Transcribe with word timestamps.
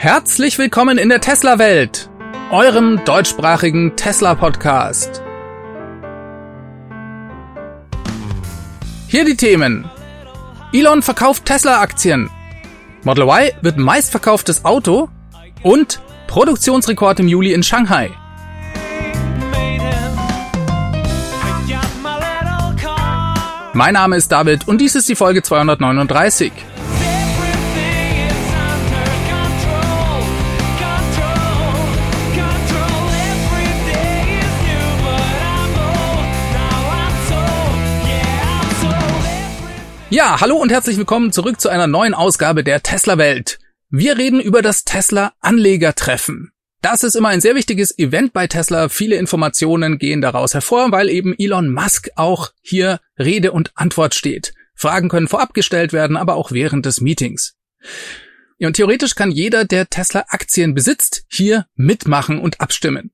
Herzlich 0.00 0.58
willkommen 0.58 0.96
in 0.96 1.08
der 1.08 1.20
Tesla-Welt, 1.20 2.08
eurem 2.52 3.04
deutschsprachigen 3.04 3.96
Tesla-Podcast. 3.96 5.20
Hier 9.08 9.24
die 9.24 9.34
Themen. 9.34 9.90
Elon 10.72 11.02
verkauft 11.02 11.46
Tesla-Aktien. 11.46 12.30
Model 13.02 13.24
Y 13.24 13.50
wird 13.60 13.76
meistverkauftes 13.78 14.64
Auto 14.64 15.08
und 15.64 16.00
Produktionsrekord 16.28 17.18
im 17.18 17.26
Juli 17.26 17.52
in 17.52 17.64
Shanghai. 17.64 18.12
Mein 23.72 23.94
Name 23.94 24.14
ist 24.14 24.30
David 24.30 24.68
und 24.68 24.80
dies 24.80 24.94
ist 24.94 25.08
die 25.08 25.16
Folge 25.16 25.42
239. 25.42 26.52
Ja, 40.10 40.40
hallo 40.40 40.56
und 40.56 40.72
herzlich 40.72 40.96
willkommen 40.96 41.32
zurück 41.32 41.60
zu 41.60 41.68
einer 41.68 41.86
neuen 41.86 42.14
Ausgabe 42.14 42.64
der 42.64 42.82
Tesla 42.82 43.18
Welt. 43.18 43.58
Wir 43.90 44.16
reden 44.16 44.40
über 44.40 44.62
das 44.62 44.84
Tesla 44.84 45.34
Anlegertreffen. 45.40 46.50
Das 46.80 47.04
ist 47.04 47.14
immer 47.14 47.28
ein 47.28 47.42
sehr 47.42 47.54
wichtiges 47.54 47.98
Event 47.98 48.32
bei 48.32 48.46
Tesla. 48.46 48.88
Viele 48.88 49.16
Informationen 49.16 49.98
gehen 49.98 50.22
daraus 50.22 50.54
hervor, 50.54 50.92
weil 50.92 51.10
eben 51.10 51.34
Elon 51.38 51.70
Musk 51.70 52.08
auch 52.16 52.52
hier 52.62 53.00
Rede 53.18 53.52
und 53.52 53.72
Antwort 53.74 54.14
steht. 54.14 54.54
Fragen 54.74 55.10
können 55.10 55.28
vorab 55.28 55.52
gestellt 55.52 55.92
werden, 55.92 56.16
aber 56.16 56.36
auch 56.36 56.52
während 56.52 56.86
des 56.86 57.02
Meetings. 57.02 57.56
Und 58.58 58.76
theoretisch 58.76 59.14
kann 59.14 59.30
jeder, 59.30 59.66
der 59.66 59.90
Tesla 59.90 60.24
Aktien 60.28 60.74
besitzt, 60.74 61.24
hier 61.28 61.66
mitmachen 61.74 62.38
und 62.38 62.62
abstimmen. 62.62 63.10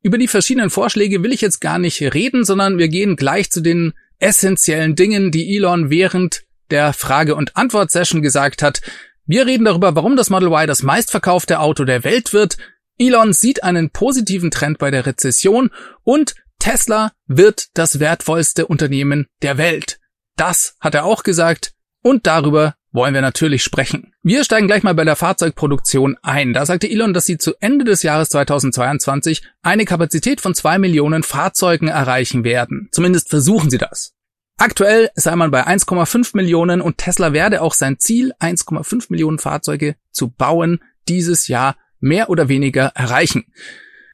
Über 0.00 0.16
die 0.16 0.28
verschiedenen 0.28 0.70
Vorschläge 0.70 1.22
will 1.22 1.32
ich 1.34 1.42
jetzt 1.42 1.60
gar 1.60 1.78
nicht 1.78 2.00
reden, 2.00 2.46
sondern 2.46 2.78
wir 2.78 2.88
gehen 2.88 3.16
gleich 3.16 3.50
zu 3.50 3.60
den 3.60 3.92
essentiellen 4.18 4.96
Dingen, 4.96 5.30
die 5.30 5.56
Elon 5.56 5.90
während 5.90 6.44
der 6.70 6.92
Frage- 6.92 7.34
und 7.34 7.56
Antwort-Session 7.56 8.22
gesagt 8.22 8.62
hat. 8.62 8.80
Wir 9.24 9.46
reden 9.46 9.64
darüber, 9.64 9.94
warum 9.94 10.16
das 10.16 10.30
Model 10.30 10.48
Y 10.48 10.66
das 10.66 10.82
meistverkaufte 10.82 11.60
Auto 11.60 11.84
der 11.84 12.04
Welt 12.04 12.32
wird. 12.32 12.56
Elon 12.98 13.32
sieht 13.32 13.62
einen 13.62 13.90
positiven 13.90 14.50
Trend 14.50 14.78
bei 14.78 14.90
der 14.90 15.06
Rezession 15.06 15.70
und 16.02 16.34
Tesla 16.58 17.12
wird 17.26 17.68
das 17.74 18.00
wertvollste 18.00 18.66
Unternehmen 18.66 19.26
der 19.42 19.58
Welt. 19.58 19.98
Das 20.36 20.76
hat 20.80 20.94
er 20.94 21.04
auch 21.04 21.22
gesagt 21.22 21.72
und 22.02 22.26
darüber 22.26 22.74
wollen 22.96 23.14
wir 23.14 23.20
natürlich 23.20 23.62
sprechen. 23.62 24.12
Wir 24.22 24.42
steigen 24.42 24.66
gleich 24.66 24.82
mal 24.82 24.94
bei 24.94 25.04
der 25.04 25.14
Fahrzeugproduktion 25.14 26.16
ein. 26.22 26.52
Da 26.52 26.66
sagte 26.66 26.90
Elon, 26.90 27.14
dass 27.14 27.26
sie 27.26 27.38
zu 27.38 27.52
Ende 27.60 27.84
des 27.84 28.02
Jahres 28.02 28.30
2022 28.30 29.42
eine 29.62 29.84
Kapazität 29.84 30.40
von 30.40 30.54
zwei 30.54 30.78
Millionen 30.78 31.22
Fahrzeugen 31.22 31.86
erreichen 31.86 32.42
werden. 32.42 32.88
Zumindest 32.90 33.28
versuchen 33.28 33.70
sie 33.70 33.78
das. 33.78 34.14
Aktuell 34.58 35.10
sei 35.14 35.36
man 35.36 35.50
bei 35.50 35.66
1,5 35.66 36.30
Millionen 36.34 36.80
und 36.80 36.98
Tesla 36.98 37.32
werde 37.32 37.60
auch 37.60 37.74
sein 37.74 37.98
Ziel, 37.98 38.32
1,5 38.40 39.06
Millionen 39.10 39.38
Fahrzeuge 39.38 39.96
zu 40.10 40.30
bauen, 40.30 40.80
dieses 41.06 41.46
Jahr 41.46 41.76
mehr 42.00 42.30
oder 42.30 42.48
weniger 42.48 42.86
erreichen. 42.94 43.44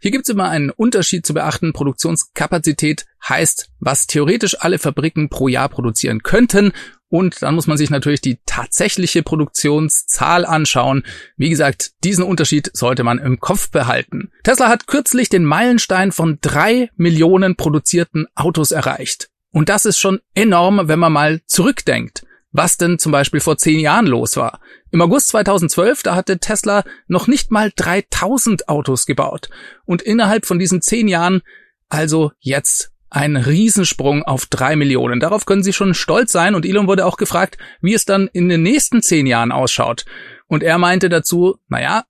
Hier 0.00 0.10
gibt 0.10 0.28
es 0.28 0.34
immer 0.34 0.50
einen 0.50 0.70
Unterschied 0.70 1.24
zu 1.24 1.32
beachten. 1.32 1.72
Produktionskapazität 1.72 3.06
heißt, 3.28 3.70
was 3.78 4.08
theoretisch 4.08 4.56
alle 4.60 4.80
Fabriken 4.80 5.28
pro 5.28 5.46
Jahr 5.46 5.68
produzieren 5.68 6.24
könnten. 6.24 6.72
Und 7.12 7.42
dann 7.42 7.54
muss 7.54 7.66
man 7.66 7.76
sich 7.76 7.90
natürlich 7.90 8.22
die 8.22 8.38
tatsächliche 8.46 9.22
Produktionszahl 9.22 10.46
anschauen. 10.46 11.04
Wie 11.36 11.50
gesagt, 11.50 11.90
diesen 12.04 12.24
Unterschied 12.24 12.70
sollte 12.72 13.04
man 13.04 13.18
im 13.18 13.38
Kopf 13.38 13.70
behalten. 13.70 14.30
Tesla 14.44 14.70
hat 14.70 14.86
kürzlich 14.86 15.28
den 15.28 15.44
Meilenstein 15.44 16.10
von 16.10 16.38
drei 16.40 16.88
Millionen 16.96 17.54
produzierten 17.54 18.28
Autos 18.34 18.70
erreicht. 18.70 19.28
Und 19.50 19.68
das 19.68 19.84
ist 19.84 19.98
schon 19.98 20.20
enorm, 20.34 20.88
wenn 20.88 20.98
man 20.98 21.12
mal 21.12 21.42
zurückdenkt 21.46 22.24
was 22.54 22.76
denn 22.76 22.98
zum 22.98 23.12
Beispiel 23.12 23.40
vor 23.40 23.56
zehn 23.56 23.80
Jahren 23.80 24.06
los 24.06 24.36
war. 24.36 24.60
Im 24.90 25.00
August 25.00 25.28
2012, 25.28 26.02
da 26.02 26.14
hatte 26.14 26.38
Tesla 26.38 26.84
noch 27.08 27.26
nicht 27.26 27.50
mal 27.50 27.72
3000 27.74 28.68
Autos 28.68 29.06
gebaut. 29.06 29.48
Und 29.86 30.02
innerhalb 30.02 30.44
von 30.44 30.58
diesen 30.58 30.82
zehn 30.82 31.08
Jahren, 31.08 31.40
also 31.88 32.32
jetzt 32.40 32.91
ein 33.12 33.36
Riesensprung 33.36 34.22
auf 34.22 34.46
drei 34.46 34.74
Millionen. 34.74 35.20
Darauf 35.20 35.44
können 35.44 35.62
Sie 35.62 35.74
schon 35.74 35.94
stolz 35.94 36.32
sein. 36.32 36.54
Und 36.54 36.64
Elon 36.64 36.86
wurde 36.86 37.04
auch 37.04 37.18
gefragt, 37.18 37.58
wie 37.80 37.94
es 37.94 38.06
dann 38.06 38.28
in 38.32 38.48
den 38.48 38.62
nächsten 38.62 39.02
zehn 39.02 39.26
Jahren 39.26 39.52
ausschaut. 39.52 40.06
Und 40.46 40.62
er 40.62 40.78
meinte 40.78 41.08
dazu, 41.08 41.58
naja, 41.68 42.04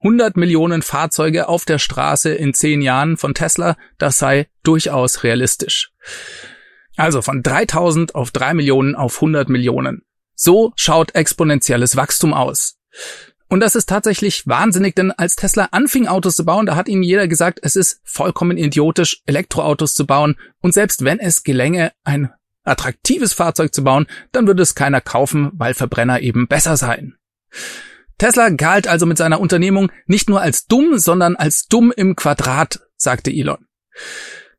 100 0.00 0.36
Millionen 0.36 0.82
Fahrzeuge 0.82 1.48
auf 1.48 1.64
der 1.64 1.78
Straße 1.78 2.30
in 2.30 2.54
zehn 2.54 2.80
Jahren 2.80 3.16
von 3.16 3.34
Tesla, 3.34 3.76
das 3.98 4.18
sei 4.18 4.48
durchaus 4.62 5.24
realistisch. 5.24 5.90
Also 6.96 7.20
von 7.20 7.42
3000 7.42 8.14
auf 8.14 8.30
3 8.30 8.54
Millionen 8.54 8.94
auf 8.94 9.16
100 9.16 9.48
Millionen. 9.48 10.02
So 10.34 10.72
schaut 10.76 11.14
exponentielles 11.14 11.96
Wachstum 11.96 12.32
aus. 12.32 12.78
Und 13.48 13.60
das 13.60 13.76
ist 13.76 13.88
tatsächlich 13.88 14.46
wahnsinnig, 14.46 14.96
denn 14.96 15.12
als 15.12 15.36
Tesla 15.36 15.68
anfing 15.70 16.08
Autos 16.08 16.36
zu 16.36 16.44
bauen, 16.44 16.66
da 16.66 16.74
hat 16.74 16.88
ihnen 16.88 17.04
jeder 17.04 17.28
gesagt, 17.28 17.60
es 17.62 17.76
ist 17.76 18.00
vollkommen 18.04 18.58
idiotisch, 18.58 19.22
Elektroautos 19.26 19.94
zu 19.94 20.06
bauen. 20.06 20.36
Und 20.60 20.74
selbst 20.74 21.04
wenn 21.04 21.20
es 21.20 21.44
gelänge, 21.44 21.92
ein 22.02 22.30
attraktives 22.64 23.32
Fahrzeug 23.32 23.72
zu 23.72 23.84
bauen, 23.84 24.06
dann 24.32 24.48
würde 24.48 24.62
es 24.62 24.74
keiner 24.74 25.00
kaufen, 25.00 25.50
weil 25.54 25.74
Verbrenner 25.74 26.20
eben 26.20 26.48
besser 26.48 26.76
seien. 26.76 27.16
Tesla 28.18 28.48
galt 28.48 28.88
also 28.88 29.06
mit 29.06 29.18
seiner 29.18 29.40
Unternehmung 29.40 29.92
nicht 30.06 30.28
nur 30.28 30.40
als 30.40 30.66
dumm, 30.66 30.98
sondern 30.98 31.36
als 31.36 31.66
dumm 31.66 31.92
im 31.94 32.16
Quadrat, 32.16 32.80
sagte 32.96 33.30
Elon. 33.30 33.66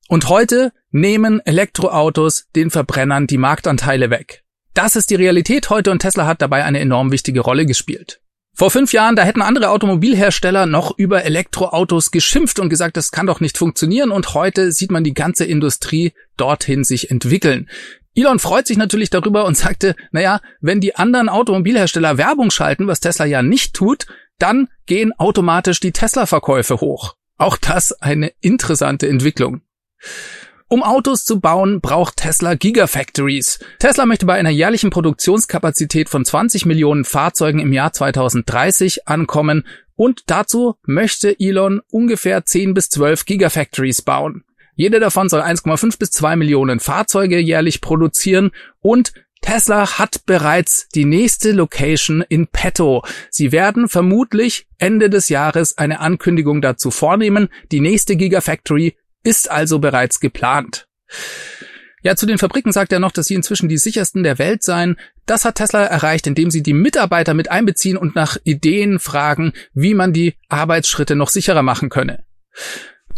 Und 0.08 0.30
heute 0.30 0.72
nehmen 0.92 1.42
Elektroautos 1.46 2.48
den 2.56 2.70
Verbrennern 2.70 3.28
die 3.28 3.38
Marktanteile 3.38 4.10
weg. 4.10 4.44
Das 4.74 4.96
ist 4.96 5.10
die 5.10 5.16
Realität 5.16 5.70
heute 5.70 5.92
und 5.92 6.00
Tesla 6.00 6.26
hat 6.28 6.42
dabei 6.42 6.64
eine 6.64 6.80
enorm 6.80 7.12
wichtige 7.12 7.42
Rolle 7.42 7.66
gespielt. 7.66 8.22
Vor 8.58 8.72
fünf 8.72 8.92
Jahren, 8.92 9.16
da 9.16 9.22
hätten 9.22 9.44
andere 9.44 9.70
Automobilhersteller 9.70 10.66
noch 10.66 10.98
über 10.98 11.24
Elektroautos 11.24 12.10
geschimpft 12.10 12.58
und 12.58 12.70
gesagt, 12.70 12.98
das 12.98 13.12
kann 13.12 13.28
doch 13.28 13.40
nicht 13.40 13.56
funktionieren 13.56 14.10
und 14.10 14.34
heute 14.34 14.72
sieht 14.72 14.90
man 14.90 15.04
die 15.04 15.14
ganze 15.14 15.46
Industrie 15.46 16.14
dorthin 16.38 16.84
sich 16.84 17.12
entwickeln. 17.12 17.70
Elon 18.16 18.40
freut 18.40 18.66
sich 18.66 18.78
natürlich 18.78 19.12
darüber 19.12 19.46
und 19.46 19.56
sagte, 19.58 19.96
naja, 20.10 20.42
wenn 20.60 20.82
die 20.82 20.96
anderen 20.96 21.30
Automobilhersteller 21.30 22.18
Werbung 22.18 22.50
schalten, 22.50 22.88
was 22.88 23.00
Tesla 23.00 23.26
ja 23.26 23.44
nicht 23.44 23.76
tut, 23.76 24.08
dann 24.40 24.70
gehen 24.88 25.14
automatisch 25.20 25.80
die 25.80 25.92
Tesla-Verkäufe 25.92 26.82
hoch. 26.82 27.14
Auch 27.38 27.58
das 27.58 27.92
eine 28.02 28.32
interessante 28.42 29.08
Entwicklung. 29.08 29.62
Um 30.70 30.84
Autos 30.84 31.24
zu 31.24 31.40
bauen, 31.40 31.80
braucht 31.80 32.18
Tesla 32.18 32.56
Gigafactories. 32.56 33.60
Tesla 33.80 34.06
möchte 34.06 34.26
bei 34.26 34.34
einer 34.34 34.50
jährlichen 34.50 34.90
Produktionskapazität 34.90 36.10
von 36.10 36.26
20 36.26 36.66
Millionen 36.66 37.06
Fahrzeugen 37.06 37.60
im 37.60 37.72
Jahr 37.72 37.94
2030 37.94 39.08
ankommen 39.08 39.66
und 39.96 40.24
dazu 40.28 40.76
möchte 40.86 41.40
Elon 41.40 41.80
ungefähr 41.90 42.44
10 42.44 42.74
bis 42.74 42.90
12 42.90 43.24
Gigafactories 43.24 44.02
bauen. 44.02 44.44
Jede 44.76 45.00
davon 45.00 45.30
soll 45.30 45.40
1,5 45.40 46.00
bis 46.00 46.12
2 46.12 46.36
Millionen 46.36 46.82
Fahrzeuge 46.82 47.40
jährlich 47.40 47.80
produzieren 47.80 48.52
und 48.82 49.14
Tesla 49.42 49.98
hat 49.98 50.26
bereits 50.26 50.90
die 50.90 51.06
nächste 51.06 51.54
Location 51.54 52.26
in 52.28 52.48
petto. 52.48 53.06
Sie 53.30 53.54
werden 53.54 53.88
vermutlich 53.88 54.68
Ende 54.80 55.10
des 55.10 55.30
Jahres 55.30 55.78
eine 55.78 56.02
Ankündigung 56.02 56.62
dazu 56.62 56.92
vornehmen. 56.92 57.48
Die 57.72 57.80
nächste 57.80 58.18
Gigafactory 58.18 58.98
ist 59.28 59.52
also 59.52 59.80
bereits 59.80 60.22
geplant. 60.22 60.88
Ja, 62.02 62.16
zu 62.16 62.26
den 62.26 62.38
Fabriken 62.38 62.72
sagt 62.72 62.94
er 62.94 63.00
noch, 63.00 63.12
dass 63.12 63.26
sie 63.26 63.34
inzwischen 63.34 63.68
die 63.68 63.78
sichersten 63.78 64.24
der 64.24 64.40
Welt 64.40 64.64
seien. 64.64 64.98
Das 65.26 65.44
hat 65.44 65.56
Tesla 65.56 65.84
erreicht, 65.84 66.26
indem 66.26 66.50
sie 66.50 66.64
die 66.64 66.74
Mitarbeiter 66.74 67.34
mit 67.34 67.52
einbeziehen 67.52 67.98
und 67.98 68.16
nach 68.16 68.38
Ideen 68.46 69.00
fragen, 69.00 69.52
wie 69.74 69.94
man 69.94 70.14
die 70.14 70.36
Arbeitsschritte 70.48 71.18
noch 71.18 71.30
sicherer 71.30 71.64
machen 71.64 71.90
könne. 71.90 72.24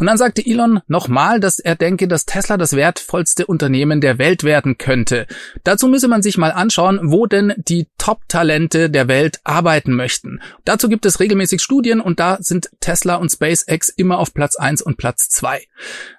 Und 0.00 0.06
dann 0.06 0.16
sagte 0.16 0.44
Elon 0.44 0.80
nochmal, 0.88 1.40
dass 1.40 1.58
er 1.58 1.76
denke, 1.76 2.08
dass 2.08 2.24
Tesla 2.24 2.56
das 2.56 2.72
wertvollste 2.72 3.44
Unternehmen 3.44 4.00
der 4.00 4.16
Welt 4.16 4.44
werden 4.44 4.78
könnte. 4.78 5.26
Dazu 5.62 5.88
müsse 5.88 6.08
man 6.08 6.22
sich 6.22 6.38
mal 6.38 6.52
anschauen, 6.52 6.98
wo 7.02 7.26
denn 7.26 7.52
die 7.58 7.86
Top-Talente 7.98 8.88
der 8.88 9.08
Welt 9.08 9.40
arbeiten 9.44 9.94
möchten. 9.94 10.40
Dazu 10.64 10.88
gibt 10.88 11.04
es 11.04 11.20
regelmäßig 11.20 11.60
Studien 11.60 12.00
und 12.00 12.18
da 12.18 12.38
sind 12.40 12.70
Tesla 12.80 13.16
und 13.16 13.30
SpaceX 13.30 13.90
immer 13.90 14.18
auf 14.18 14.32
Platz 14.32 14.56
eins 14.56 14.80
und 14.80 14.96
Platz 14.96 15.28
zwei. 15.28 15.66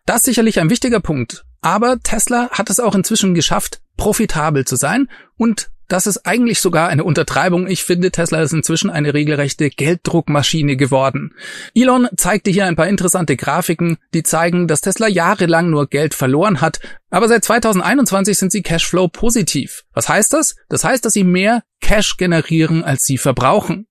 Das 0.05 0.17
ist 0.17 0.25
sicherlich 0.25 0.59
ein 0.59 0.69
wichtiger 0.69 0.99
Punkt. 0.99 1.43
Aber 1.61 1.97
Tesla 2.03 2.49
hat 2.51 2.69
es 2.69 2.79
auch 2.79 2.93
inzwischen 2.93 3.33
geschafft, 3.33 3.81
profitabel 3.97 4.63
zu 4.63 4.75
sein 4.75 5.09
und 5.37 5.71
das 5.91 6.07
ist 6.07 6.25
eigentlich 6.25 6.59
sogar 6.61 6.87
eine 6.87 7.03
Untertreibung. 7.03 7.67
Ich 7.67 7.83
finde, 7.83 8.11
Tesla 8.11 8.41
ist 8.41 8.53
inzwischen 8.53 8.89
eine 8.89 9.13
regelrechte 9.13 9.69
Gelddruckmaschine 9.69 10.77
geworden. 10.77 11.35
Elon 11.75 12.07
zeigte 12.15 12.49
hier 12.49 12.65
ein 12.65 12.77
paar 12.77 12.87
interessante 12.87 13.35
Grafiken, 13.35 13.97
die 14.13 14.23
zeigen, 14.23 14.67
dass 14.67 14.81
Tesla 14.81 15.07
jahrelang 15.07 15.69
nur 15.69 15.87
Geld 15.87 16.13
verloren 16.13 16.61
hat, 16.61 16.79
aber 17.09 17.27
seit 17.27 17.43
2021 17.43 18.37
sind 18.37 18.51
sie 18.53 18.61
Cashflow 18.61 19.09
positiv. 19.09 19.83
Was 19.93 20.07
heißt 20.07 20.31
das? 20.31 20.55
Das 20.69 20.85
heißt, 20.85 21.03
dass 21.03 21.13
sie 21.13 21.25
mehr 21.25 21.63
Cash 21.81 22.15
generieren, 22.15 22.83
als 22.83 23.03
sie 23.03 23.17
verbrauchen. 23.17 23.87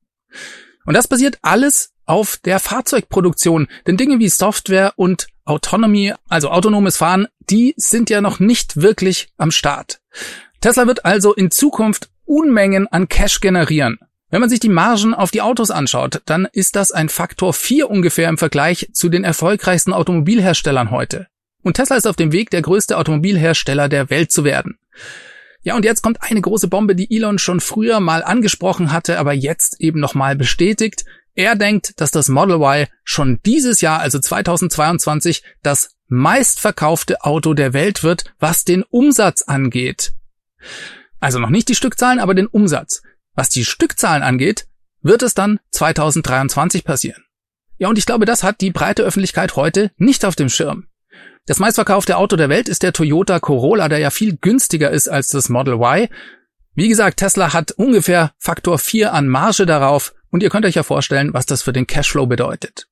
Und 0.87 0.95
das 0.95 1.07
basiert 1.07 1.39
alles 1.43 1.93
auf 2.07 2.39
der 2.39 2.61
Fahrzeugproduktion, 2.61 3.69
denn 3.87 3.99
Dinge 3.99 4.19
wie 4.19 4.29
Software 4.31 4.95
und 4.97 5.27
Autonomy, 5.45 6.15
also 6.29 6.51
autonomes 6.51 6.97
Fahren, 6.97 7.27
die 7.51 7.75
sind 7.77 8.09
ja 8.09 8.21
noch 8.21 8.41
nicht 8.41 8.81
wirklich 8.81 9.29
am 9.37 9.51
Start. 9.51 10.01
Tesla 10.61 10.87
wird 10.87 11.05
also 11.05 11.35
in 11.35 11.51
Zukunft 11.51 12.11
Unmengen 12.27 12.87
an 12.87 13.09
Cash 13.09 13.41
generieren. 13.41 13.99
Wenn 14.31 14.41
man 14.41 14.51
sich 14.51 14.61
die 14.61 14.69
Margen 14.69 15.15
auf 15.15 15.31
die 15.31 15.43
Autos 15.43 15.71
anschaut, 15.71 16.23
dann 16.27 16.47
ist 16.53 16.77
das 16.77 16.93
ein 16.93 17.09
Faktor 17.09 17.53
4 17.53 17.91
ungefähr 17.91 18.29
im 18.29 18.39
Vergleich 18.39 18.91
zu 18.93 19.09
den 19.09 19.25
erfolgreichsten 19.25 19.93
Automobilherstellern 19.93 20.91
heute. 20.91 21.27
Und 21.63 21.75
Tesla 21.75 21.97
ist 21.97 22.07
auf 22.07 22.17
dem 22.17 22.31
Weg, 22.31 22.51
der 22.51 22.63
größte 22.63 22.97
Automobilhersteller 22.97 23.89
der 23.89 24.09
Welt 24.11 24.31
zu 24.31 24.45
werden. 24.45 24.79
Ja, 25.63 25.77
und 25.77 25.85
jetzt 25.85 26.03
kommt 26.03 26.23
eine 26.23 26.41
große 26.41 26.69
Bombe, 26.69 26.95
die 26.95 27.15
Elon 27.15 27.39
schon 27.39 27.61
früher 27.61 28.01
mal 28.01 28.23
angesprochen 28.23 28.93
hatte, 28.93 29.19
aber 29.19 29.33
jetzt 29.33 29.81
eben 29.81 29.99
nochmal 29.99 30.37
bestätigt. 30.37 31.05
Er 31.35 31.57
denkt, 31.57 32.01
dass 32.01 32.11
das 32.11 32.29
Model 32.29 32.57
Y 32.57 32.87
schon 33.03 33.41
dieses 33.45 33.81
Jahr, 33.81 34.01
also 34.01 34.19
2022, 34.19 35.43
das 35.63 35.97
meistverkaufte 36.09 37.23
Auto 37.23 37.55
der 37.55 37.73
Welt 37.73 38.03
wird, 38.03 38.25
was 38.39 38.65
den 38.65 38.85
Umsatz 38.85 39.43
angeht. 39.43 40.13
Also 41.19 41.39
noch 41.39 41.51
nicht 41.51 41.69
die 41.69 41.75
Stückzahlen, 41.75 42.19
aber 42.19 42.35
den 42.35 42.47
Umsatz. 42.47 43.03
Was 43.35 43.49
die 43.49 43.65
Stückzahlen 43.65 44.23
angeht, 44.23 44.67
wird 45.03 45.23
es 45.23 45.35
dann 45.35 45.61
2023 45.71 46.85
passieren. 46.85 47.25
Ja, 47.79 47.89
und 47.89 47.99
ich 47.99 48.07
glaube, 48.07 48.27
das 48.27 48.43
hat 48.43 48.61
die 48.61 48.71
breite 48.71 49.03
Öffentlichkeit 49.03 49.57
heute 49.57 49.91
nicht 49.97 50.25
auf 50.25 50.37
dem 50.37 50.49
Schirm. 50.49 50.87
Das 51.47 51.59
meistverkaufte 51.59 52.17
Auto 52.17 52.37
der 52.37 52.49
Welt 52.49 52.69
ist 52.69 52.83
der 52.83 52.93
Toyota 52.93 53.41
Corolla, 53.41 53.89
der 53.89 53.99
ja 53.99 54.11
viel 54.11 54.37
günstiger 54.37 54.91
ist 54.91 55.09
als 55.09 55.29
das 55.29 55.49
Model 55.49 55.75
Y. 55.75 56.09
Wie 56.75 56.89
gesagt, 56.89 57.19
Tesla 57.19 57.53
hat 57.53 57.73
ungefähr 57.73 58.33
Faktor 58.39 58.79
4 58.79 59.13
an 59.13 59.29
Marge 59.29 59.67
darauf 59.67 60.15
und 60.31 60.43
ihr 60.43 60.51
könnt 60.51 60.67
euch 60.67 60.75
ja 60.75 60.83
vorstellen, 60.83 61.33
was 61.33 61.47
das 61.47 61.63
für 61.63 61.73
den 61.73 61.87
Cashflow 61.87 62.27
bedeutet. 62.27 62.87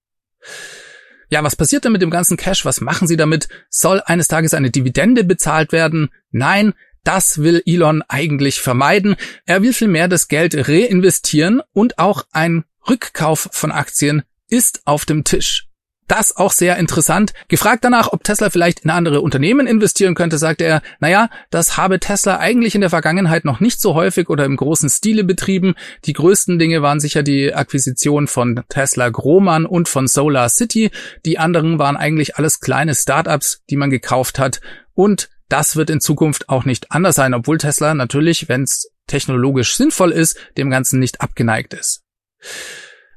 Ja, 1.30 1.44
was 1.44 1.56
passiert 1.56 1.84
denn 1.84 1.92
mit 1.92 2.00
dem 2.00 2.10
ganzen 2.10 2.38
Cash? 2.38 2.64
Was 2.64 2.80
machen 2.80 3.06
sie 3.06 3.16
damit? 3.16 3.48
Soll 3.68 4.02
eines 4.04 4.28
Tages 4.28 4.54
eine 4.54 4.70
Dividende 4.70 5.24
bezahlt 5.24 5.72
werden? 5.72 6.08
Nein, 6.30 6.72
das 7.08 7.38
will 7.38 7.62
Elon 7.64 8.02
eigentlich 8.06 8.60
vermeiden. 8.60 9.16
Er 9.46 9.62
will 9.62 9.72
vielmehr 9.72 10.08
das 10.08 10.28
Geld 10.28 10.54
reinvestieren 10.68 11.62
und 11.72 11.98
auch 11.98 12.26
ein 12.32 12.64
Rückkauf 12.86 13.48
von 13.50 13.72
Aktien 13.72 14.24
ist 14.50 14.82
auf 14.84 15.06
dem 15.06 15.24
Tisch. 15.24 15.68
Das 16.06 16.36
auch 16.36 16.52
sehr 16.52 16.76
interessant. 16.76 17.32
Gefragt 17.48 17.82
danach, 17.84 18.12
ob 18.12 18.24
Tesla 18.24 18.50
vielleicht 18.50 18.80
in 18.80 18.90
andere 18.90 19.22
Unternehmen 19.22 19.66
investieren 19.66 20.14
könnte, 20.14 20.36
sagte 20.36 20.64
er, 20.64 20.82
naja, 21.00 21.30
das 21.48 21.78
habe 21.78 21.98
Tesla 21.98 22.40
eigentlich 22.40 22.74
in 22.74 22.82
der 22.82 22.90
Vergangenheit 22.90 23.46
noch 23.46 23.60
nicht 23.60 23.80
so 23.80 23.94
häufig 23.94 24.28
oder 24.28 24.44
im 24.44 24.56
großen 24.56 24.90
Stile 24.90 25.24
betrieben. 25.24 25.76
Die 26.04 26.12
größten 26.12 26.58
Dinge 26.58 26.82
waren 26.82 27.00
sicher 27.00 27.22
die 27.22 27.54
Akquisition 27.54 28.26
von 28.26 28.64
Tesla 28.68 29.08
Grohmann 29.08 29.64
und 29.64 29.88
von 29.88 30.08
Solar 30.08 30.50
City. 30.50 30.90
Die 31.24 31.38
anderen 31.38 31.78
waren 31.78 31.96
eigentlich 31.96 32.36
alles 32.36 32.60
kleine 32.60 32.94
Startups, 32.94 33.62
die 33.70 33.76
man 33.76 33.88
gekauft 33.88 34.38
hat. 34.38 34.60
Und 34.92 35.30
das 35.48 35.76
wird 35.76 35.90
in 35.90 36.00
Zukunft 36.00 36.48
auch 36.48 36.64
nicht 36.64 36.92
anders 36.92 37.16
sein, 37.16 37.34
obwohl 37.34 37.58
Tesla 37.58 37.94
natürlich, 37.94 38.48
wenn 38.48 38.62
es 38.62 38.90
technologisch 39.06 39.76
sinnvoll 39.76 40.12
ist, 40.12 40.38
dem 40.56 40.70
Ganzen 40.70 40.98
nicht 40.98 41.20
abgeneigt 41.20 41.74
ist. 41.74 42.02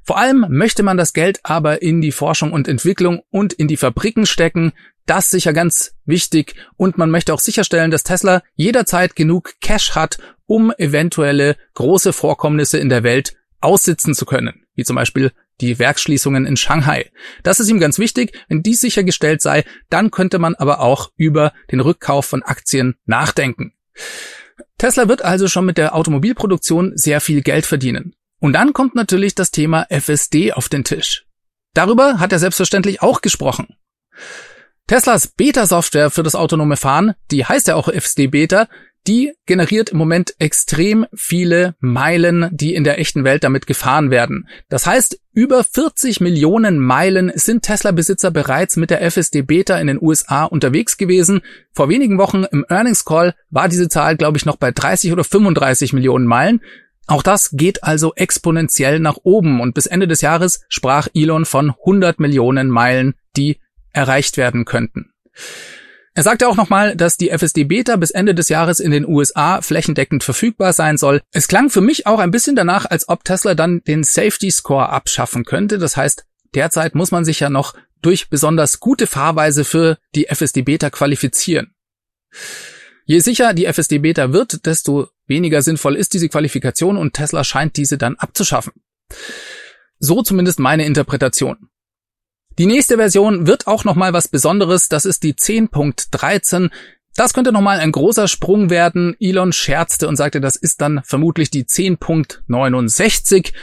Vor 0.03 0.17
allem 0.17 0.45
möchte 0.49 0.83
man 0.83 0.97
das 0.97 1.13
Geld 1.13 1.39
aber 1.43 1.81
in 1.81 2.01
die 2.01 2.11
Forschung 2.11 2.51
und 2.53 2.67
Entwicklung 2.67 3.21
und 3.29 3.53
in 3.53 3.67
die 3.67 3.77
Fabriken 3.77 4.25
stecken. 4.25 4.73
Das 5.05 5.29
sicher 5.29 5.53
ganz 5.53 5.95
wichtig. 6.05 6.55
Und 6.75 6.97
man 6.97 7.11
möchte 7.11 7.33
auch 7.33 7.39
sicherstellen, 7.39 7.91
dass 7.91 8.03
Tesla 8.03 8.41
jederzeit 8.55 9.15
genug 9.15 9.53
Cash 9.61 9.91
hat, 9.91 10.17
um 10.47 10.73
eventuelle 10.77 11.55
große 11.75 12.13
Vorkommnisse 12.13 12.77
in 12.77 12.89
der 12.89 13.03
Welt 13.03 13.35
aussitzen 13.61 14.15
zu 14.15 14.25
können. 14.25 14.65
Wie 14.73 14.83
zum 14.83 14.95
Beispiel 14.95 15.31
die 15.59 15.79
Werksschließungen 15.79 16.45
in 16.45 16.57
Shanghai. 16.57 17.11
Das 17.43 17.59
ist 17.59 17.69
ihm 17.69 17.79
ganz 17.79 17.99
wichtig. 17.99 18.37
Wenn 18.47 18.63
dies 18.63 18.81
sichergestellt 18.81 19.41
sei, 19.41 19.63
dann 19.89 20.11
könnte 20.11 20.39
man 20.39 20.55
aber 20.55 20.79
auch 20.79 21.11
über 21.15 21.53
den 21.71 21.79
Rückkauf 21.79 22.25
von 22.25 22.43
Aktien 22.43 22.95
nachdenken. 23.05 23.73
Tesla 24.77 25.07
wird 25.07 25.21
also 25.21 25.47
schon 25.47 25.65
mit 25.65 25.77
der 25.77 25.95
Automobilproduktion 25.95 26.93
sehr 26.95 27.21
viel 27.21 27.41
Geld 27.41 27.65
verdienen. 27.65 28.15
Und 28.39 28.53
dann 28.53 28.73
kommt 28.73 28.95
natürlich 28.95 29.35
das 29.35 29.51
Thema 29.51 29.85
FSD 29.89 30.53
auf 30.53 30.69
den 30.69 30.83
Tisch. 30.83 31.25
Darüber 31.73 32.19
hat 32.19 32.31
er 32.31 32.39
selbstverständlich 32.39 33.01
auch 33.01 33.21
gesprochen. 33.21 33.75
Teslas 34.87 35.27
Beta-Software 35.27 36.09
für 36.09 36.23
das 36.23 36.35
autonome 36.35 36.75
Fahren, 36.75 37.13
die 37.29 37.45
heißt 37.45 37.67
ja 37.67 37.75
auch 37.75 37.87
FSD 37.87 38.27
Beta, 38.27 38.67
die 39.07 39.33
generiert 39.45 39.89
im 39.89 39.97
Moment 39.97 40.35
extrem 40.39 41.05
viele 41.13 41.75
Meilen, 41.79 42.49
die 42.51 42.75
in 42.75 42.83
der 42.83 42.99
echten 42.99 43.23
Welt 43.23 43.43
damit 43.43 43.65
gefahren 43.65 44.11
werden. 44.11 44.47
Das 44.69 44.85
heißt, 44.85 45.19
über 45.33 45.63
40 45.63 46.21
Millionen 46.21 46.79
Meilen 46.79 47.31
sind 47.35 47.63
Tesla-Besitzer 47.63 48.31
bereits 48.31 48.77
mit 48.77 48.89
der 48.89 49.01
FSD 49.01 49.41
Beta 49.41 49.77
in 49.77 49.87
den 49.87 50.01
USA 50.01 50.45
unterwegs 50.45 50.97
gewesen. 50.97 51.41
Vor 51.73 51.89
wenigen 51.89 52.17
Wochen 52.17 52.43
im 52.43 52.65
Earnings 52.69 53.05
Call 53.05 53.33
war 53.49 53.69
diese 53.69 53.89
Zahl, 53.89 54.17
glaube 54.17 54.37
ich, 54.37 54.45
noch 54.45 54.57
bei 54.57 54.71
30 54.71 55.11
oder 55.11 55.23
35 55.23 55.93
Millionen 55.93 56.27
Meilen. 56.27 56.61
Auch 57.07 57.23
das 57.23 57.51
geht 57.51 57.83
also 57.83 58.13
exponentiell 58.15 58.99
nach 58.99 59.17
oben 59.23 59.59
und 59.61 59.73
bis 59.73 59.85
Ende 59.85 60.07
des 60.07 60.21
Jahres 60.21 60.61
sprach 60.69 61.07
Elon 61.13 61.45
von 61.45 61.71
100 61.71 62.19
Millionen 62.19 62.69
Meilen, 62.69 63.15
die 63.35 63.59
erreicht 63.91 64.37
werden 64.37 64.65
könnten. 64.65 65.11
Er 66.13 66.23
sagte 66.23 66.49
auch 66.49 66.57
nochmal, 66.57 66.95
dass 66.97 67.15
die 67.15 67.29
FSD 67.29 67.63
Beta 67.63 67.95
bis 67.95 68.11
Ende 68.11 68.35
des 68.35 68.49
Jahres 68.49 68.81
in 68.81 68.91
den 68.91 69.07
USA 69.07 69.61
flächendeckend 69.61 70.23
verfügbar 70.23 70.73
sein 70.73 70.97
soll. 70.97 71.21
Es 71.31 71.47
klang 71.47 71.69
für 71.69 71.79
mich 71.79 72.05
auch 72.05 72.19
ein 72.19 72.31
bisschen 72.31 72.55
danach, 72.55 72.85
als 72.85 73.07
ob 73.07 73.23
Tesla 73.23 73.55
dann 73.55 73.81
den 73.87 74.03
Safety 74.03 74.51
Score 74.51 74.89
abschaffen 74.89 75.45
könnte. 75.45 75.77
Das 75.77 75.95
heißt, 75.95 76.25
derzeit 76.53 76.95
muss 76.95 77.11
man 77.11 77.23
sich 77.23 77.39
ja 77.39 77.49
noch 77.49 77.75
durch 78.01 78.29
besonders 78.29 78.81
gute 78.81 79.07
Fahrweise 79.07 79.63
für 79.63 79.97
die 80.13 80.27
FSD 80.27 80.63
Beta 80.63 80.89
qualifizieren. 80.89 81.73
Je 83.05 83.19
sicher 83.19 83.53
die 83.53 83.65
FSD 83.65 83.99
Beta 83.99 84.33
wird, 84.33 84.65
desto 84.65 85.07
weniger 85.27 85.61
sinnvoll 85.61 85.95
ist 85.95 86.13
diese 86.13 86.27
Qualifikation 86.27 86.97
und 86.97 87.13
Tesla 87.13 87.43
scheint 87.45 87.77
diese 87.77 87.97
dann 87.97 88.15
abzuschaffen. 88.15 88.73
So 89.99 90.23
zumindest 90.23 90.59
meine 90.59 90.85
Interpretation. 90.85 91.69
Die 92.57 92.65
nächste 92.65 92.97
Version 92.97 93.47
wird 93.47 93.67
auch 93.67 93.83
nochmal 93.83 94.13
was 94.13 94.27
Besonderes, 94.27 94.89
das 94.89 95.05
ist 95.05 95.23
die 95.23 95.33
10.13. 95.33 96.69
Das 97.15 97.33
könnte 97.33 97.51
nochmal 97.51 97.79
ein 97.79 97.91
großer 97.91 98.27
Sprung 98.27 98.69
werden. 98.69 99.15
Elon 99.19 99.51
scherzte 99.51 100.07
und 100.07 100.15
sagte, 100.15 100.39
das 100.39 100.55
ist 100.55 100.81
dann 100.81 101.01
vermutlich 101.03 101.49
die 101.49 101.65
10.69 101.65 103.53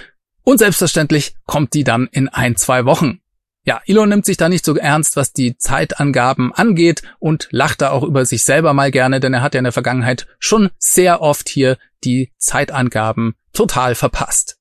und 0.43 0.59
selbstverständlich 0.59 1.35
kommt 1.47 1.75
die 1.75 1.85
dann 1.85 2.09
in 2.11 2.29
ein, 2.29 2.57
zwei 2.57 2.85
Wochen. 2.85 3.21
Ja, 3.65 3.83
Elon 3.85 4.09
nimmt 4.09 4.25
sich 4.25 4.39
da 4.39 4.49
nicht 4.49 4.65
so 4.65 4.75
ernst, 4.77 5.17
was 5.17 5.35
die 5.35 5.59
Zeitangaben 5.59 6.55
angeht 6.55 7.03
und 7.19 7.49
lacht 7.51 7.83
da 7.83 7.91
auch 7.91 8.03
über 8.03 8.25
sich 8.25 8.45
selber 8.45 8.73
mal 8.73 8.91
gerne, 8.91 9.21
denn 9.21 9.35
er 9.35 9.43
hat 9.43 9.53
ja 9.53 9.59
in 9.59 9.65
der 9.65 9.75
Vergangenheit 9.75 10.27
schon 10.39 10.71
sehr 10.79 11.21
oft 11.21 11.51
hier 11.51 11.77
die 12.03 12.33
Zeitangaben 12.39 13.35
total 13.53 13.95
verpasst. 13.95 14.57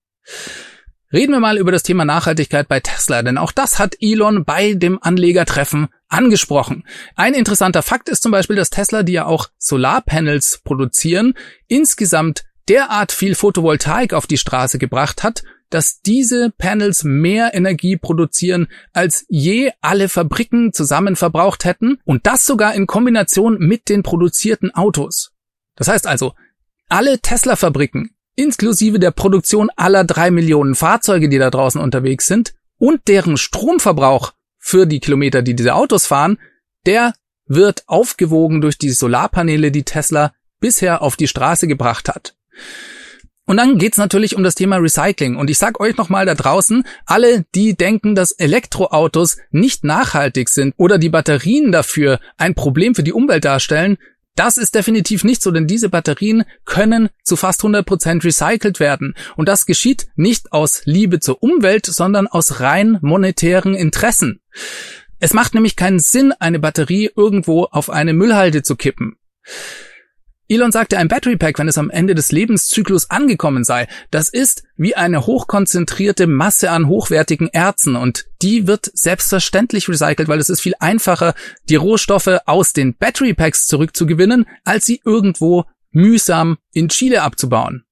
Reden 1.14 1.32
wir 1.32 1.40
mal 1.40 1.58
über 1.58 1.72
das 1.72 1.84
Thema 1.84 2.04
Nachhaltigkeit 2.04 2.68
bei 2.68 2.82
Tesla, 2.82 3.24
denn 3.24 3.38
auch 3.38 3.54
das 3.54 3.80
hat 3.80 3.96
Elon 4.02 4.44
bei 4.44 4.74
dem 4.74 5.02
Anlegertreffen 5.02 5.88
angesprochen. 6.10 6.84
Ein 7.16 7.34
interessanter 7.34 7.82
Fakt 7.82 8.10
ist 8.10 8.24
zum 8.24 8.34
Beispiel, 8.34 8.58
dass 8.58 8.70
Tesla, 8.70 9.04
die 9.04 9.14
ja 9.14 9.26
auch 9.26 9.48
Solarpanels 9.58 10.62
produzieren, 10.66 11.34
insgesamt 11.68 12.44
derart 12.68 13.14
viel 13.14 13.36
Photovoltaik 13.36 14.14
auf 14.14 14.28
die 14.28 14.38
Straße 14.38 14.80
gebracht 14.80 15.24
hat, 15.24 15.44
dass 15.70 16.02
diese 16.02 16.52
Panels 16.58 17.06
mehr 17.06 17.54
Energie 17.54 17.96
produzieren, 17.96 18.68
als 18.92 19.26
je 19.30 19.72
alle 19.80 20.10
Fabriken 20.10 20.74
zusammen 20.74 21.16
verbraucht 21.16 21.64
hätten 21.64 22.00
und 22.04 22.26
das 22.26 22.46
sogar 22.46 22.74
in 22.74 22.86
Kombination 22.86 23.58
mit 23.60 23.88
den 23.88 24.04
produzierten 24.04 24.74
Autos. 24.74 25.32
Das 25.76 25.88
heißt 25.88 26.08
also, 26.08 26.34
alle 26.90 27.20
Tesla-Fabriken 27.20 28.12
inklusive 28.38 29.00
der 29.00 29.12
Produktion 29.12 29.70
aller 29.76 30.06
drei 30.06 30.32
Millionen 30.32 30.76
Fahrzeuge, 30.76 31.28
die 31.28 31.40
da 31.40 31.50
draußen 31.50 31.82
unterwegs 31.82 32.28
sind, 32.28 32.54
und 32.78 33.02
deren 33.08 33.36
Stromverbrauch 33.36 34.34
für 34.58 34.86
die 34.86 35.00
Kilometer, 35.00 35.42
die 35.42 35.56
diese 35.56 35.76
Autos 35.76 36.06
fahren, 36.06 36.38
der 36.86 37.14
wird 37.48 37.84
aufgewogen 37.88 38.62
durch 38.62 38.78
die 38.78 38.92
Solarpaneele, 38.92 39.72
die 39.72 39.84
Tesla 39.84 40.34
bisher 40.60 41.02
auf 41.02 41.16
die 41.16 41.28
Straße 41.28 41.68
gebracht 41.68 42.10
hat. 42.10 42.36
Und 43.46 43.58
dann 43.58 43.78
geht's 43.78 43.98
natürlich 43.98 44.36
um 44.36 44.44
das 44.44 44.56
Thema 44.56 44.76
Recycling. 44.76 45.38
Und 45.38 45.50
ich 45.50 45.58
sag 45.58 45.80
euch 45.80 45.96
nochmal 45.96 46.26
da 46.26 46.36
draußen, 46.36 46.86
alle, 47.06 47.46
die 47.56 47.76
denken, 47.76 48.14
dass 48.14 48.32
Elektroautos 48.32 49.38
nicht 49.52 49.86
nachhaltig 49.86 50.50
sind 50.50 50.74
oder 50.78 50.98
die 50.98 51.10
Batterien 51.10 51.72
dafür 51.72 52.20
ein 52.38 52.56
Problem 52.56 52.94
für 52.94 53.04
die 53.04 53.14
Umwelt 53.14 53.46
darstellen, 53.46 53.98
das 54.38 54.58
ist 54.58 54.76
definitiv 54.76 55.24
nicht 55.24 55.42
so, 55.42 55.52
denn 55.52 55.68
diese 55.68 55.90
Batterien 55.90 56.44
können 56.66 57.10
zu 57.24 57.36
fast 57.36 57.62
100% 57.62 58.24
recycelt 58.24 58.80
werden. 58.80 59.16
Und 59.36 59.50
das 59.50 59.66
geschieht 59.66 60.08
nicht 60.16 60.54
aus 60.54 60.84
Liebe 60.86 61.20
zur 61.20 61.42
Umwelt, 61.42 61.86
sondern 61.86 62.28
aus 62.28 62.60
rein 62.60 63.00
monetären 63.02 63.74
Interessen. 63.74 64.40
Es 65.20 65.34
macht 65.34 65.56
nämlich 65.56 65.76
keinen 65.76 66.00
Sinn, 66.00 66.32
eine 66.32 66.60
Batterie 66.60 67.10
irgendwo 67.16 67.64
auf 67.66 67.90
eine 67.90 68.14
Müllhalde 68.14 68.62
zu 68.62 68.76
kippen. 68.76 69.18
Elon 70.50 70.72
sagte, 70.72 70.98
ein 70.98 71.10
Battery 71.10 71.36
Pack, 71.36 71.60
wenn 71.60 71.68
es 71.68 71.78
am 71.78 71.90
Ende 71.90 72.16
des 72.16 72.32
Lebenszyklus 72.32 73.10
angekommen 73.10 73.64
sei, 73.66 73.88
das 74.12 74.30
ist 74.30 74.64
wie 74.78 74.96
eine 74.96 75.26
hochkonzentrierte 75.26 76.26
Masse 76.26 76.72
an 76.72 76.88
hochwertigen 76.88 77.50
Erzen 77.50 77.96
und 77.96 78.26
die 78.42 78.66
wird 78.66 78.90
selbstverständlich 78.94 79.90
recycelt, 79.90 80.30
weil 80.30 80.40
es 80.40 80.50
ist 80.50 80.62
viel 80.62 80.76
einfacher, 80.80 81.34
die 81.68 81.76
Rohstoffe 81.76 82.40
aus 82.46 82.72
den 82.72 82.96
Battery 82.96 83.34
Packs 83.34 83.68
zurückzugewinnen, 83.68 84.46
als 84.64 84.86
sie 84.86 85.02
irgendwo 85.04 85.66
mühsam 85.92 86.58
in 86.72 86.90
Chile 86.90 87.24
abzubauen. 87.24 87.84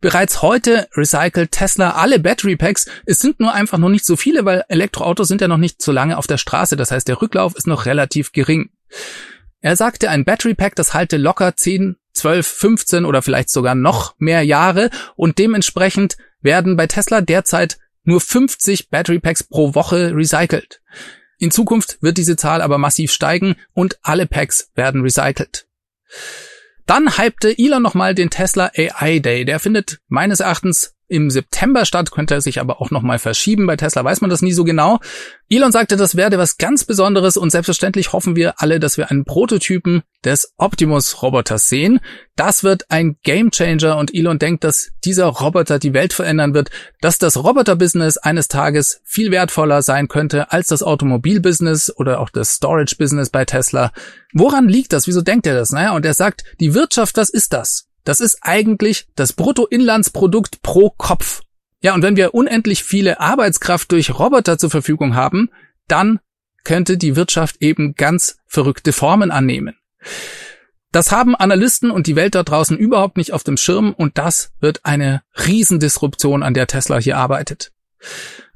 Bereits 0.00 0.42
heute 0.42 0.88
recycelt 0.96 1.52
Tesla 1.52 1.90
alle 1.90 2.18
Battery 2.18 2.56
Packs. 2.56 2.86
Es 3.06 3.20
sind 3.20 3.40
nur 3.40 3.52
einfach 3.54 3.78
noch 3.78 3.88
nicht 3.88 4.04
so 4.04 4.16
viele, 4.16 4.44
weil 4.44 4.64
Elektroautos 4.68 5.28
sind 5.28 5.40
ja 5.40 5.48
noch 5.48 5.58
nicht 5.58 5.80
so 5.80 5.92
lange 5.92 6.18
auf 6.18 6.26
der 6.26 6.38
Straße. 6.38 6.76
Das 6.76 6.90
heißt, 6.90 7.08
der 7.08 7.22
Rücklauf 7.22 7.54
ist 7.54 7.66
noch 7.66 7.86
relativ 7.86 8.32
gering. 8.32 8.70
Er 9.64 9.76
sagte, 9.76 10.10
ein 10.10 10.26
Battery 10.26 10.52
Pack, 10.52 10.76
das 10.76 10.92
halte 10.92 11.16
locker 11.16 11.56
10, 11.56 11.96
12, 12.12 12.46
15 12.46 13.04
oder 13.06 13.22
vielleicht 13.22 13.48
sogar 13.48 13.74
noch 13.74 14.14
mehr 14.18 14.42
Jahre 14.42 14.90
und 15.16 15.38
dementsprechend 15.38 16.18
werden 16.42 16.76
bei 16.76 16.86
Tesla 16.86 17.22
derzeit 17.22 17.78
nur 18.02 18.20
50 18.20 18.90
Battery 18.90 19.20
Packs 19.20 19.42
pro 19.42 19.74
Woche 19.74 20.14
recycelt. 20.14 20.82
In 21.38 21.50
Zukunft 21.50 21.96
wird 22.02 22.18
diese 22.18 22.36
Zahl 22.36 22.60
aber 22.60 22.76
massiv 22.76 23.10
steigen 23.10 23.56
und 23.72 23.98
alle 24.02 24.26
Packs 24.26 24.70
werden 24.74 25.00
recycelt. 25.00 25.66
Dann 26.84 27.16
hypte 27.16 27.56
Elon 27.56 27.82
nochmal 27.82 28.14
den 28.14 28.28
Tesla 28.28 28.70
AI 28.76 29.20
Day. 29.20 29.46
Der 29.46 29.60
findet 29.60 30.02
meines 30.08 30.40
Erachtens 30.40 30.94
im 31.08 31.30
September 31.30 31.84
statt, 31.84 32.10
könnte 32.10 32.34
er 32.34 32.40
sich 32.40 32.60
aber 32.60 32.80
auch 32.80 32.90
nochmal 32.90 33.18
verschieben. 33.18 33.66
Bei 33.66 33.76
Tesla 33.76 34.04
weiß 34.04 34.20
man 34.20 34.30
das 34.30 34.42
nie 34.42 34.52
so 34.52 34.64
genau. 34.64 35.00
Elon 35.50 35.72
sagte, 35.72 35.96
das 35.96 36.16
werde 36.16 36.38
was 36.38 36.56
ganz 36.56 36.84
Besonderes 36.84 37.36
und 37.36 37.50
selbstverständlich 37.50 38.12
hoffen 38.12 38.36
wir 38.36 38.60
alle, 38.62 38.80
dass 38.80 38.96
wir 38.96 39.10
einen 39.10 39.24
Prototypen 39.24 40.02
des 40.24 40.54
Optimus-Roboters 40.56 41.68
sehen. 41.68 42.00
Das 42.36 42.64
wird 42.64 42.90
ein 42.90 43.16
Gamechanger 43.22 43.98
und 43.98 44.14
Elon 44.14 44.38
denkt, 44.38 44.64
dass 44.64 44.90
dieser 45.04 45.26
Roboter 45.26 45.78
die 45.78 45.92
Welt 45.92 46.14
verändern 46.14 46.54
wird, 46.54 46.70
dass 47.00 47.18
das 47.18 47.36
Roboter-Business 47.36 48.16
eines 48.16 48.48
Tages 48.48 49.00
viel 49.04 49.30
wertvoller 49.30 49.82
sein 49.82 50.08
könnte 50.08 50.50
als 50.50 50.68
das 50.68 50.82
Automobil-Business 50.82 51.92
oder 51.94 52.20
auch 52.20 52.30
das 52.30 52.54
Storage-Business 52.54 53.28
bei 53.28 53.44
Tesla. 53.44 53.92
Woran 54.32 54.68
liegt 54.68 54.94
das? 54.94 55.06
Wieso 55.06 55.20
denkt 55.20 55.46
er 55.46 55.54
das? 55.54 55.70
Naja, 55.70 55.92
und 55.94 56.06
er 56.06 56.14
sagt, 56.14 56.44
die 56.60 56.74
Wirtschaft, 56.74 57.16
was 57.18 57.28
ist 57.28 57.52
das? 57.52 57.86
Das 58.04 58.20
ist 58.20 58.38
eigentlich 58.42 59.06
das 59.16 59.32
Bruttoinlandsprodukt 59.32 60.62
pro 60.62 60.90
Kopf. 60.90 61.42
Ja, 61.80 61.94
und 61.94 62.02
wenn 62.02 62.16
wir 62.16 62.34
unendlich 62.34 62.84
viele 62.84 63.20
Arbeitskraft 63.20 63.92
durch 63.92 64.18
Roboter 64.18 64.58
zur 64.58 64.70
Verfügung 64.70 65.14
haben, 65.14 65.50
dann 65.88 66.20
könnte 66.64 66.96
die 66.96 67.16
Wirtschaft 67.16 67.56
eben 67.60 67.94
ganz 67.94 68.38
verrückte 68.46 68.92
Formen 68.92 69.30
annehmen. 69.30 69.76
Das 70.92 71.10
haben 71.10 71.34
Analysten 71.34 71.90
und 71.90 72.06
die 72.06 72.16
Welt 72.16 72.34
da 72.34 72.42
draußen 72.42 72.78
überhaupt 72.78 73.16
nicht 73.16 73.32
auf 73.32 73.42
dem 73.42 73.56
Schirm 73.56 73.92
und 73.92 74.16
das 74.16 74.52
wird 74.60 74.84
eine 74.84 75.22
Riesendisruption, 75.46 76.42
an 76.42 76.54
der 76.54 76.68
Tesla 76.68 76.98
hier 76.98 77.18
arbeitet. 77.18 77.72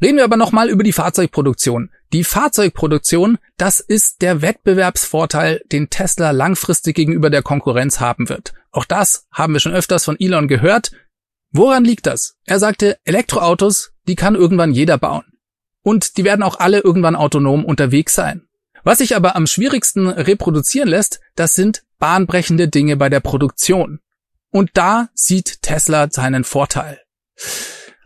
Reden 0.01 0.19
wir 0.19 0.25
aber 0.25 0.37
nochmal 0.37 0.69
über 0.69 0.85
die 0.85 0.93
Fahrzeugproduktion. 0.93 1.91
Die 2.13 2.25
Fahrzeugproduktion, 2.25 3.39
das 3.59 3.81
ist 3.81 4.23
der 4.23 4.41
Wettbewerbsvorteil, 4.41 5.63
den 5.71 5.91
Tesla 5.91 6.31
langfristig 6.31 6.97
gegenüber 6.97 7.29
der 7.29 7.43
Konkurrenz 7.43 8.01
haben 8.01 8.29
wird. 8.29 8.55
Auch 8.71 8.87
das 8.87 9.27
haben 9.31 9.53
wir 9.53 9.61
schon 9.61 9.75
öfters 9.75 10.05
von 10.05 10.19
Elon 10.19 10.49
gehört. 10.49 10.93
Woran 11.51 11.85
liegt 11.85 12.07
das? 12.07 12.37
Er 12.45 12.59
sagte, 12.59 12.99
Elektroautos, 13.05 13.93
die 14.07 14.17
kann 14.17 14.35
irgendwann 14.35 14.73
jeder 14.73 14.97
bauen. 14.97 15.25
Und 15.83 16.17
die 16.17 16.25
werden 16.25 16.43
auch 16.43 16.59
alle 16.59 16.81
irgendwann 16.81 17.17
autonom 17.17 17.65
unterwegs 17.65 18.15
sein. 18.15 18.49
Was 18.85 18.99
sich 18.99 19.15
aber 19.17 19.37
am 19.37 19.47
schwierigsten 19.47 20.09
reproduzieren 20.09 20.89
lässt, 20.89 21.21
das 21.35 21.55
sind 21.55 21.85
bahnbrechende 21.99 22.69
Dinge 22.69 22.97
bei 22.97 23.11
der 23.11 23.21
Produktion. 23.21 24.01
Und 24.51 24.71
da 24.75 25.09
sieht 25.15 25.61
Tesla 25.63 26.09
seinen 26.11 26.45
Vorteil. 26.45 27.01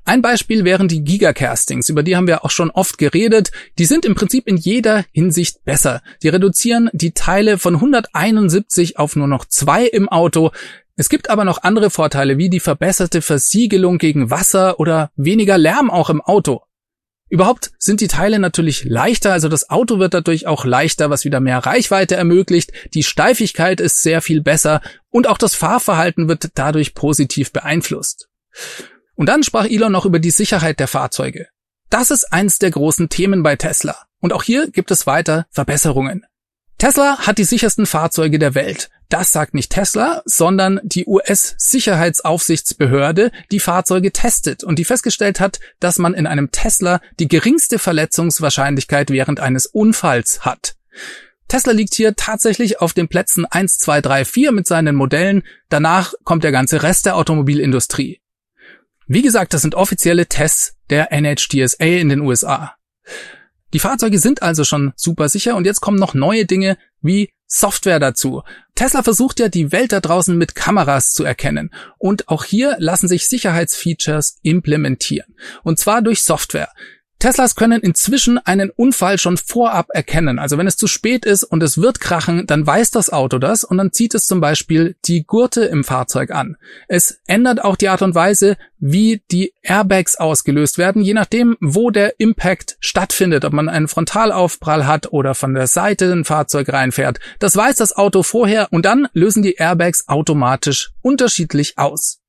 Ein 0.05 0.21
Beispiel 0.21 0.65
wären 0.65 0.89
die 0.89 1.05
Gigacastings, 1.05 1.89
über 1.89 2.03
die 2.03 2.17
haben 2.17 2.27
wir 2.27 2.45
auch 2.45 2.51
schon 2.51 2.71
oft 2.71 2.99
geredet. 2.99 3.53
Die 3.79 3.85
sind 3.85 4.05
im 4.05 4.17
Prinzip 4.17 4.49
in 4.49 4.57
jeder 4.57 5.05
Hinsicht 5.13 5.65
besser. 5.65 6.03
Die 6.23 6.29
reduzieren 6.29 6.91
die 6.93 7.13
Teile 7.13 7.57
von 7.57 7.77
171 7.77 8.99
auf 8.99 9.15
nur 9.15 9.29
noch 9.29 9.45
zwei 9.45 9.87
im 9.87 10.09
Auto. 10.09 10.51
Es 10.97 11.09
gibt 11.09 11.31
aber 11.31 11.45
noch 11.45 11.63
andere 11.63 11.91
Vorteile, 11.91 12.37
wie 12.37 12.51
die 12.51 12.61
verbesserte 12.61 13.23
Versiegelung 13.23 13.99
gegen 13.99 14.31
Wasser 14.31 14.81
oder 14.81 15.11
weniger 15.15 15.57
Lärm 15.57 15.89
auch 15.89 16.11
im 16.11 16.21
Auto. 16.21 16.63
Überhaupt 17.29 17.71
sind 17.79 18.03
die 18.03 18.09
Teile 18.09 18.39
natürlich 18.39 18.85
leichter, 18.85 19.33
also 19.33 19.49
das 19.49 19.71
Auto 19.71 19.99
wird 19.99 20.13
dadurch 20.13 20.47
auch 20.47 20.67
leichter, 20.67 21.09
was 21.09 21.25
wieder 21.25 21.41
mehr 21.41 21.61
Reichweite 21.61 22.15
ermöglicht, 22.15 22.73
die 22.93 23.03
Steifigkeit 23.03 23.81
ist 23.81 24.03
sehr 24.03 24.21
viel 24.21 24.43
besser 24.43 24.83
und 25.09 25.27
auch 25.27 25.39
das 25.39 25.55
Fahrverhalten 25.55 26.29
wird 26.29 26.51
dadurch 26.57 26.95
positiv 26.95 27.51
beeinflusst. 27.51 28.29
Und 29.23 29.29
dann 29.29 29.45
sprach 29.45 29.67
Elon 29.67 29.93
noch 29.93 30.05
über 30.05 30.19
die 30.19 30.33
Sicherheit 30.33 30.81
der 30.81 30.89
Fahrzeuge. 30.89 31.47
Das 31.91 32.11
ist 32.11 32.33
eins 32.33 32.59
der 32.59 32.73
großen 32.73 33.09
Themen 33.09 33.45
bei 33.45 33.55
Tesla. 33.55 33.95
Und 34.19 34.33
auch 34.33 34.43
hier 34.43 34.69
gibt 34.69 34.91
es 34.91 35.07
weiter 35.07 35.47
Verbesserungen. 35.51 36.27
Tesla 36.77 37.19
hat 37.19 37.39
die 37.39 37.45
sichersten 37.45 37.87
Fahrzeuge 37.87 38.41
der 38.41 38.57
Welt. 38.57 38.91
Das 39.11 39.31
sagt 39.31 39.55
nicht 39.55 39.71
Tesla, 39.71 40.23
sondern 40.25 40.81
die 40.83 41.07
US-Sicherheitsaufsichtsbehörde, 41.07 43.31
die 43.53 43.61
Fahrzeuge 43.61 44.11
testet 44.11 44.65
und 44.65 44.81
die 44.81 44.85
festgestellt 44.85 45.39
hat, 45.39 45.61
dass 45.79 46.01
man 46.01 46.15
in 46.15 46.27
einem 46.27 46.51
Tesla 46.51 47.01
die 47.21 47.29
geringste 47.29 47.79
Verletzungswahrscheinlichkeit 47.79 49.11
während 49.11 49.39
eines 49.39 49.67
Unfalls 49.67 50.45
hat. 50.45 50.75
Tesla 51.47 51.73
liegt 51.73 51.95
hier 51.95 52.17
tatsächlich 52.17 52.81
auf 52.81 52.93
den 52.93 53.07
Plätzen 53.07 53.45
1, 53.45 53.79
2, 53.79 54.01
3, 54.01 54.25
4 54.25 54.51
mit 54.51 54.67
seinen 54.67 54.97
Modellen. 54.97 55.45
Danach 55.69 56.13
kommt 56.25 56.43
der 56.43 56.51
ganze 56.51 56.83
Rest 56.83 57.07
der 57.07 57.15
Automobilindustrie. 57.15 58.22
Wie 59.07 59.23
gesagt, 59.23 59.55
das 59.55 59.63
sind 59.63 59.75
offizielle 59.75 60.27
Tests 60.27 60.75
der 60.91 61.13
NHTSA 61.13 61.85
in 61.85 62.09
den 62.09 62.21
USA. 62.21 62.75
Die 63.73 63.79
Fahrzeuge 63.79 64.19
sind 64.19 64.43
also 64.43 64.65
schon 64.65 64.93
super 64.97 65.29
sicher 65.29 65.57
und 65.57 65.65
jetzt 65.65 65.81
kommen 65.81 65.99
noch 65.99 66.15
neue 66.15 66.45
Dinge 66.45 66.77
wie 67.01 67.33
Software 67.47 68.01
dazu. 68.01 68.43
Tesla 68.75 69.03
versucht 69.03 69.41
ja 69.41 69.49
die 69.49 69.73
Welt 69.73 69.93
da 69.93 70.01
draußen 70.01 70.37
mit 70.37 70.55
Kameras 70.55 71.13
zu 71.13 71.25
erkennen 71.25 71.71
und 71.99 72.29
auch 72.29 72.45
hier 72.45 72.77
lassen 72.79 73.09
sich 73.09 73.29
Sicherheitsfeatures 73.29 74.39
implementieren 74.43 75.35
und 75.63 75.79
zwar 75.79 76.03
durch 76.03 76.23
Software. 76.23 76.71
Teslas 77.23 77.55
können 77.55 77.83
inzwischen 77.83 78.39
einen 78.39 78.71
Unfall 78.71 79.17
schon 79.17 79.37
vorab 79.37 79.91
erkennen. 79.91 80.41
Also 80.41 80.59
wenn 80.59 80.67
es 80.67 80.77
zu 80.77 80.89
spät 80.89 81.25
ist 81.25 81.45
und 81.45 81.63
es 81.63 81.79
wird 81.79 82.01
krachen, 82.01 82.49
dann 82.49 82.67
weiß 82.67 82.91
das 82.91 83.11
Auto 83.11 83.39
das 83.39 83.63
und 83.63 83.79
dann 83.79 83.93
zieht 83.93 84.17
es 84.17 84.27
zum 84.27 84.41
Beispiel 84.41 84.97
die 85.05 85.23
Gurte 85.25 85.63
im 85.63 85.85
Fahrzeug 85.85 86.33
an. 86.33 86.57
Es 86.89 87.21
ändert 87.29 87.63
auch 87.63 87.77
die 87.77 87.91
Art 87.91 88.03
und 88.03 88.17
Weise, 88.17 88.57
wie 88.81 89.23
die 89.31 89.55
Airbags 89.63 90.17
ausgelöst 90.17 90.79
werden, 90.79 91.01
je 91.01 91.15
nachdem, 91.15 91.57
wo 91.61 91.91
der 91.91 92.19
Impact 92.19 92.77
stattfindet, 92.81 93.45
ob 93.45 93.53
man 93.53 93.69
einen 93.69 93.87
Frontalaufprall 93.87 94.89
hat 94.89 95.13
oder 95.13 95.37
von 95.37 95.55
der 95.55 95.69
Seite 95.69 96.11
ein 96.11 96.25
Fahrzeug 96.25 96.73
reinfährt. 96.73 97.21
Das 97.39 97.57
weiß 97.57 97.77
das 97.77 97.95
Auto 97.95 98.25
vorher 98.25 98.67
und 98.73 98.85
dann 98.85 99.07
lösen 99.13 99.45
die 99.45 99.55
Airbags 99.55 100.09
automatisch 100.09 100.91
unterschiedlich 101.03 101.79
aus. 101.79 102.22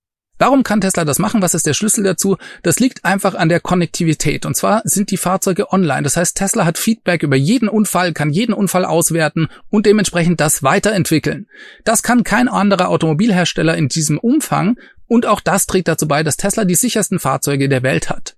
Warum 0.44 0.64
kann 0.64 0.82
Tesla 0.82 1.06
das 1.06 1.20
machen? 1.20 1.42
Was 1.42 1.54
ist 1.54 1.66
der 1.66 1.74
Schlüssel 1.74 2.04
dazu? 2.04 2.36
Das 2.64 2.82
liegt 2.82 3.06
einfach 3.06 3.34
an 3.34 3.48
der 3.48 3.62
Konnektivität. 3.62 4.46
Und 4.46 4.58
zwar 4.58 4.82
sind 4.84 5.10
die 5.10 5.16
Fahrzeuge 5.16 5.72
online. 5.72 6.04
Das 6.04 6.18
heißt, 6.18 6.36
Tesla 6.36 6.66
hat 6.66 6.78
Feedback 6.78 7.24
über 7.24 7.38
jeden 7.38 7.70
Unfall, 7.70 8.12
kann 8.12 8.30
jeden 8.30 8.52
Unfall 8.52 8.84
auswerten 8.84 9.48
und 9.70 9.86
dementsprechend 9.86 10.42
das 10.42 10.62
weiterentwickeln. 10.62 11.48
Das 11.86 12.04
kann 12.04 12.26
kein 12.26 12.50
anderer 12.50 12.90
Automobilhersteller 12.90 13.78
in 13.78 13.88
diesem 13.88 14.18
Umfang. 14.18 14.78
Und 15.08 15.26
auch 15.26 15.40
das 15.40 15.66
trägt 15.66 15.88
dazu 15.88 16.10
bei, 16.10 16.24
dass 16.24 16.36
Tesla 16.36 16.66
die 16.66 16.76
sichersten 16.76 17.20
Fahrzeuge 17.20 17.70
der 17.70 17.82
Welt 17.82 18.10
hat. 18.10 18.36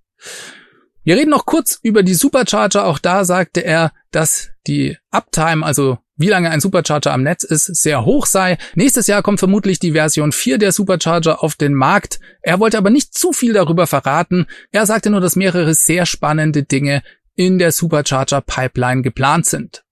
Wir 1.04 1.18
reden 1.18 1.32
noch 1.32 1.48
kurz 1.48 1.80
über 1.82 2.04
die 2.04 2.14
Supercharger. 2.14 2.86
Auch 2.86 3.00
da 3.00 3.26
sagte 3.26 3.62
er, 3.62 3.94
dass 4.12 4.50
die 4.68 4.96
Uptime, 5.10 5.66
also 5.66 5.98
wie 6.18 6.30
lange 6.30 6.50
ein 6.50 6.62
Supercharger 6.62 7.12
am 7.12 7.24
Netz 7.24 7.44
ist, 7.44 7.66
sehr 7.66 8.06
hoch 8.06 8.26
sei. 8.26 8.58
Nächstes 8.76 9.08
Jahr 9.08 9.22
kommt 9.22 9.40
vermutlich 9.40 9.80
die 9.80 9.92
Version 9.92 10.32
4 10.32 10.58
der 10.58 10.72
Supercharger 10.72 11.44
auf 11.44 11.56
den 11.56 11.74
Markt. 11.74 12.20
Er 12.42 12.60
wollte 12.60 12.78
aber 12.78 12.90
nicht 12.90 13.14
zu 13.14 13.34
viel 13.34 13.54
darüber 13.54 13.86
verraten. 13.86 14.48
Er 14.72 14.86
sagte 14.86 15.10
nur, 15.10 15.22
dass 15.22 15.36
mehrere 15.36 15.74
sehr 15.74 16.06
spannende 16.06 16.64
Dinge 16.64 17.04
in 17.36 17.60
der 17.60 17.72
Supercharger 17.72 18.42
Pipeline 18.42 19.02
geplant 19.02 19.46
sind. 19.46 19.84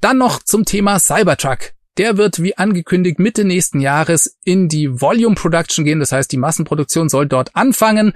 Dann 0.00 0.18
noch 0.18 0.42
zum 0.42 0.64
Thema 0.64 0.98
Cybertruck. 0.98 1.72
Der 1.96 2.16
wird 2.16 2.42
wie 2.42 2.56
angekündigt 2.56 3.18
Mitte 3.18 3.44
nächsten 3.44 3.80
Jahres 3.80 4.38
in 4.44 4.68
die 4.68 5.00
Volume 5.00 5.36
Production 5.36 5.84
gehen. 5.84 6.00
Das 6.00 6.10
heißt, 6.10 6.32
die 6.32 6.36
Massenproduktion 6.38 7.08
soll 7.08 7.26
dort 7.26 7.54
anfangen. 7.54 8.14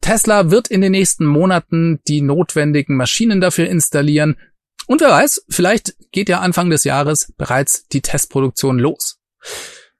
Tesla 0.00 0.50
wird 0.50 0.68
in 0.68 0.82
den 0.82 0.92
nächsten 0.92 1.24
Monaten 1.24 2.00
die 2.06 2.20
notwendigen 2.20 2.96
Maschinen 2.96 3.40
dafür 3.40 3.68
installieren. 3.68 4.36
Und 4.86 5.00
wer 5.00 5.10
weiß, 5.10 5.44
vielleicht 5.48 5.94
geht 6.12 6.28
ja 6.28 6.40
Anfang 6.40 6.70
des 6.70 6.84
Jahres 6.84 7.32
bereits 7.36 7.86
die 7.88 8.02
Testproduktion 8.02 8.78
los. 8.78 9.18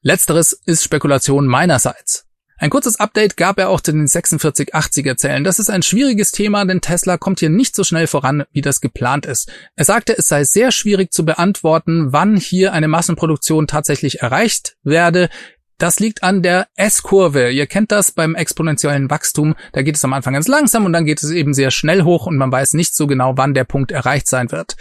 Letzteres 0.02 0.52
ist 0.52 0.84
Spekulation 0.84 1.46
meinerseits. 1.46 2.26
Ein 2.56 2.70
kurzes 2.70 3.00
Update 3.00 3.36
gab 3.36 3.58
er 3.58 3.68
auch 3.68 3.80
zu 3.80 3.90
den 3.90 4.06
4680er 4.06 5.16
Zellen. 5.16 5.42
Das 5.42 5.58
ist 5.58 5.70
ein 5.70 5.82
schwieriges 5.82 6.30
Thema, 6.30 6.64
denn 6.64 6.80
Tesla 6.80 7.18
kommt 7.18 7.40
hier 7.40 7.50
nicht 7.50 7.74
so 7.74 7.82
schnell 7.82 8.06
voran, 8.06 8.44
wie 8.52 8.60
das 8.60 8.80
geplant 8.80 9.26
ist. 9.26 9.50
Er 9.74 9.84
sagte, 9.84 10.16
es 10.16 10.28
sei 10.28 10.44
sehr 10.44 10.70
schwierig 10.70 11.12
zu 11.12 11.24
beantworten, 11.24 12.12
wann 12.12 12.36
hier 12.36 12.72
eine 12.72 12.86
Massenproduktion 12.86 13.66
tatsächlich 13.66 14.20
erreicht 14.20 14.76
werde. 14.84 15.30
Das 15.78 15.98
liegt 15.98 16.22
an 16.22 16.42
der 16.42 16.68
S-Kurve. 16.76 17.50
Ihr 17.50 17.66
kennt 17.66 17.90
das 17.90 18.12
beim 18.12 18.34
exponentiellen 18.34 19.10
Wachstum. 19.10 19.54
Da 19.72 19.82
geht 19.82 19.96
es 19.96 20.04
am 20.04 20.12
Anfang 20.12 20.34
ganz 20.34 20.48
langsam 20.48 20.84
und 20.84 20.92
dann 20.92 21.04
geht 21.04 21.22
es 21.22 21.30
eben 21.30 21.52
sehr 21.52 21.70
schnell 21.70 22.02
hoch 22.02 22.26
und 22.26 22.36
man 22.36 22.52
weiß 22.52 22.74
nicht 22.74 22.94
so 22.94 23.06
genau, 23.06 23.36
wann 23.36 23.54
der 23.54 23.64
Punkt 23.64 23.90
erreicht 23.90 24.28
sein 24.28 24.52
wird. 24.52 24.76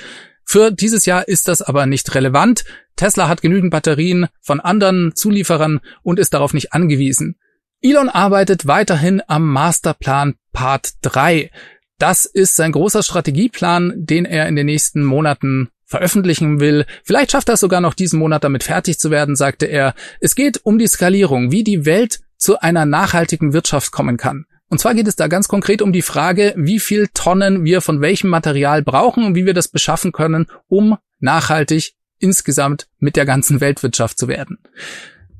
Für 0.45 0.71
dieses 0.71 1.05
Jahr 1.05 1.27
ist 1.27 1.47
das 1.47 1.61
aber 1.61 1.85
nicht 1.85 2.13
relevant. 2.15 2.63
Tesla 2.95 3.27
hat 3.27 3.41
genügend 3.41 3.71
Batterien 3.71 4.27
von 4.41 4.59
anderen 4.59 5.15
Zulieferern 5.15 5.79
und 6.03 6.19
ist 6.19 6.33
darauf 6.33 6.53
nicht 6.53 6.73
angewiesen. 6.73 7.37
Elon 7.81 8.09
arbeitet 8.09 8.67
weiterhin 8.67 9.21
am 9.27 9.49
Masterplan 9.51 10.35
Part 10.51 10.93
3. 11.01 11.49
Das 11.97 12.25
ist 12.25 12.55
sein 12.55 12.71
großer 12.71 13.03
Strategieplan, 13.03 13.93
den 13.95 14.25
er 14.25 14.47
in 14.47 14.55
den 14.55 14.67
nächsten 14.67 15.03
Monaten 15.03 15.69
veröffentlichen 15.93 16.59
will. 16.59 16.85
Vielleicht 17.03 17.31
schafft 17.31 17.49
er 17.49 17.53
es 17.53 17.59
sogar 17.59 17.79
noch 17.79 17.93
diesen 17.93 18.17
Monat 18.17 18.43
damit 18.43 18.63
fertig 18.63 18.97
zu 18.97 19.11
werden, 19.11 19.35
sagte 19.35 19.67
er. 19.67 19.93
Es 20.19 20.33
geht 20.33 20.59
um 20.63 20.79
die 20.79 20.87
Skalierung, 20.87 21.51
wie 21.51 21.63
die 21.63 21.85
Welt 21.85 22.21
zu 22.35 22.59
einer 22.59 22.87
nachhaltigen 22.87 23.53
Wirtschaft 23.53 23.91
kommen 23.91 24.17
kann. 24.17 24.47
Und 24.69 24.79
zwar 24.79 24.95
geht 24.95 25.07
es 25.07 25.15
da 25.15 25.27
ganz 25.27 25.47
konkret 25.47 25.83
um 25.83 25.93
die 25.93 26.01
Frage, 26.01 26.55
wie 26.57 26.79
viel 26.79 27.09
Tonnen 27.13 27.63
wir 27.63 27.81
von 27.81 28.01
welchem 28.01 28.31
Material 28.31 28.81
brauchen 28.81 29.23
und 29.23 29.35
wie 29.35 29.45
wir 29.45 29.53
das 29.53 29.67
beschaffen 29.67 30.11
können, 30.11 30.47
um 30.67 30.97
nachhaltig 31.19 31.93
insgesamt 32.17 32.87
mit 32.97 33.15
der 33.15 33.25
ganzen 33.25 33.61
Weltwirtschaft 33.61 34.17
zu 34.17 34.27
werden. 34.27 34.57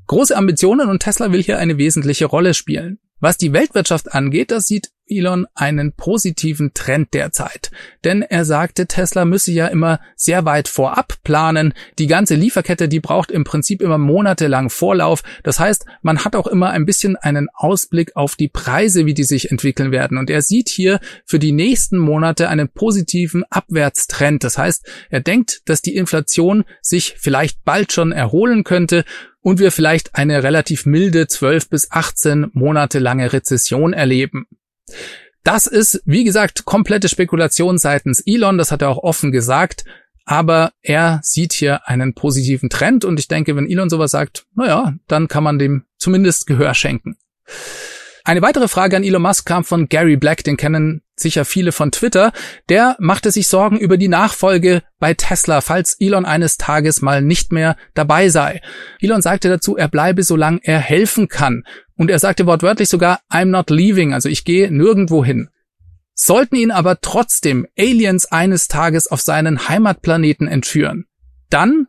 Große 0.06 0.36
Ambitionen 0.36 0.88
und 0.88 1.00
Tesla 1.00 1.32
will 1.32 1.42
hier 1.42 1.58
eine 1.58 1.78
wesentliche 1.78 2.26
Rolle 2.26 2.54
spielen. 2.54 3.00
Was 3.24 3.38
die 3.38 3.54
Weltwirtschaft 3.54 4.12
angeht, 4.12 4.50
das 4.50 4.66
sieht 4.66 4.90
Elon 5.06 5.46
einen 5.54 5.92
positiven 5.92 6.74
Trend 6.74 7.14
derzeit. 7.14 7.70
Denn 8.04 8.20
er 8.20 8.44
sagte, 8.44 8.86
Tesla 8.86 9.24
müsse 9.24 9.50
ja 9.50 9.66
immer 9.68 9.98
sehr 10.14 10.44
weit 10.44 10.68
vorab 10.68 11.14
planen. 11.24 11.72
Die 11.98 12.06
ganze 12.06 12.34
Lieferkette, 12.34 12.86
die 12.86 13.00
braucht 13.00 13.30
im 13.30 13.44
Prinzip 13.44 13.80
immer 13.80 13.96
monatelang 13.96 14.68
Vorlauf. 14.68 15.22
Das 15.42 15.58
heißt, 15.58 15.86
man 16.02 16.26
hat 16.26 16.36
auch 16.36 16.46
immer 16.46 16.68
ein 16.68 16.84
bisschen 16.84 17.16
einen 17.16 17.48
Ausblick 17.54 18.14
auf 18.14 18.36
die 18.36 18.48
Preise, 18.48 19.06
wie 19.06 19.14
die 19.14 19.24
sich 19.24 19.50
entwickeln 19.50 19.90
werden. 19.90 20.18
Und 20.18 20.28
er 20.28 20.42
sieht 20.42 20.68
hier 20.68 21.00
für 21.24 21.38
die 21.38 21.52
nächsten 21.52 21.96
Monate 21.96 22.50
einen 22.50 22.68
positiven 22.68 23.42
Abwärtstrend. 23.48 24.44
Das 24.44 24.58
heißt, 24.58 24.86
er 25.08 25.20
denkt, 25.20 25.62
dass 25.64 25.80
die 25.80 25.96
Inflation 25.96 26.64
sich 26.82 27.14
vielleicht 27.16 27.64
bald 27.64 27.90
schon 27.90 28.12
erholen 28.12 28.64
könnte 28.64 29.06
und 29.44 29.60
wir 29.60 29.70
vielleicht 29.70 30.16
eine 30.16 30.42
relativ 30.42 30.86
milde 30.86 31.28
12 31.28 31.68
bis 31.68 31.90
18 31.90 32.50
Monate 32.54 32.98
lange 32.98 33.32
Rezession 33.32 33.92
erleben. 33.92 34.46
Das 35.44 35.66
ist, 35.66 36.02
wie 36.06 36.24
gesagt, 36.24 36.64
komplette 36.64 37.10
Spekulation 37.10 37.76
seitens 37.76 38.22
Elon, 38.24 38.56
das 38.56 38.72
hat 38.72 38.80
er 38.80 38.88
auch 38.88 39.02
offen 39.02 39.32
gesagt, 39.32 39.84
aber 40.24 40.72
er 40.80 41.20
sieht 41.22 41.52
hier 41.52 41.86
einen 41.86 42.14
positiven 42.14 42.70
Trend 42.70 43.04
und 43.04 43.20
ich 43.20 43.28
denke, 43.28 43.54
wenn 43.54 43.70
Elon 43.70 43.90
sowas 43.90 44.12
sagt, 44.12 44.46
naja, 44.54 44.94
dann 45.08 45.28
kann 45.28 45.44
man 45.44 45.58
dem 45.58 45.84
zumindest 45.98 46.46
Gehör 46.46 46.72
schenken. 46.72 47.18
Eine 48.24 48.40
weitere 48.40 48.68
Frage 48.68 48.96
an 48.96 49.04
Elon 49.04 49.20
Musk 49.20 49.44
kam 49.44 49.64
von 49.64 49.90
Gary 49.90 50.16
Black, 50.16 50.42
den 50.42 50.56
kennen 50.56 51.02
sicher 51.16 51.44
viele 51.44 51.72
von 51.72 51.90
Twitter. 51.90 52.32
Der 52.68 52.96
machte 52.98 53.30
sich 53.30 53.48
Sorgen 53.48 53.78
über 53.78 53.96
die 53.96 54.08
Nachfolge 54.08 54.82
bei 54.98 55.14
Tesla, 55.14 55.60
falls 55.60 55.96
Elon 55.98 56.24
eines 56.24 56.56
Tages 56.56 57.02
mal 57.02 57.22
nicht 57.22 57.52
mehr 57.52 57.76
dabei 57.94 58.28
sei. 58.28 58.60
Elon 59.00 59.22
sagte 59.22 59.48
dazu, 59.48 59.76
er 59.76 59.88
bleibe, 59.88 60.22
solange 60.22 60.60
er 60.62 60.78
helfen 60.78 61.28
kann. 61.28 61.64
Und 61.96 62.10
er 62.10 62.18
sagte 62.18 62.46
wortwörtlich 62.46 62.88
sogar, 62.88 63.20
I'm 63.30 63.46
not 63.46 63.70
leaving, 63.70 64.12
also 64.12 64.28
ich 64.28 64.44
gehe 64.44 64.70
nirgendwo 64.70 65.24
hin. 65.24 65.48
Sollten 66.14 66.56
ihn 66.56 66.70
aber 66.70 67.00
trotzdem 67.00 67.66
Aliens 67.78 68.26
eines 68.26 68.68
Tages 68.68 69.08
auf 69.08 69.20
seinen 69.20 69.68
Heimatplaneten 69.68 70.46
entführen, 70.46 71.06
dann 71.50 71.88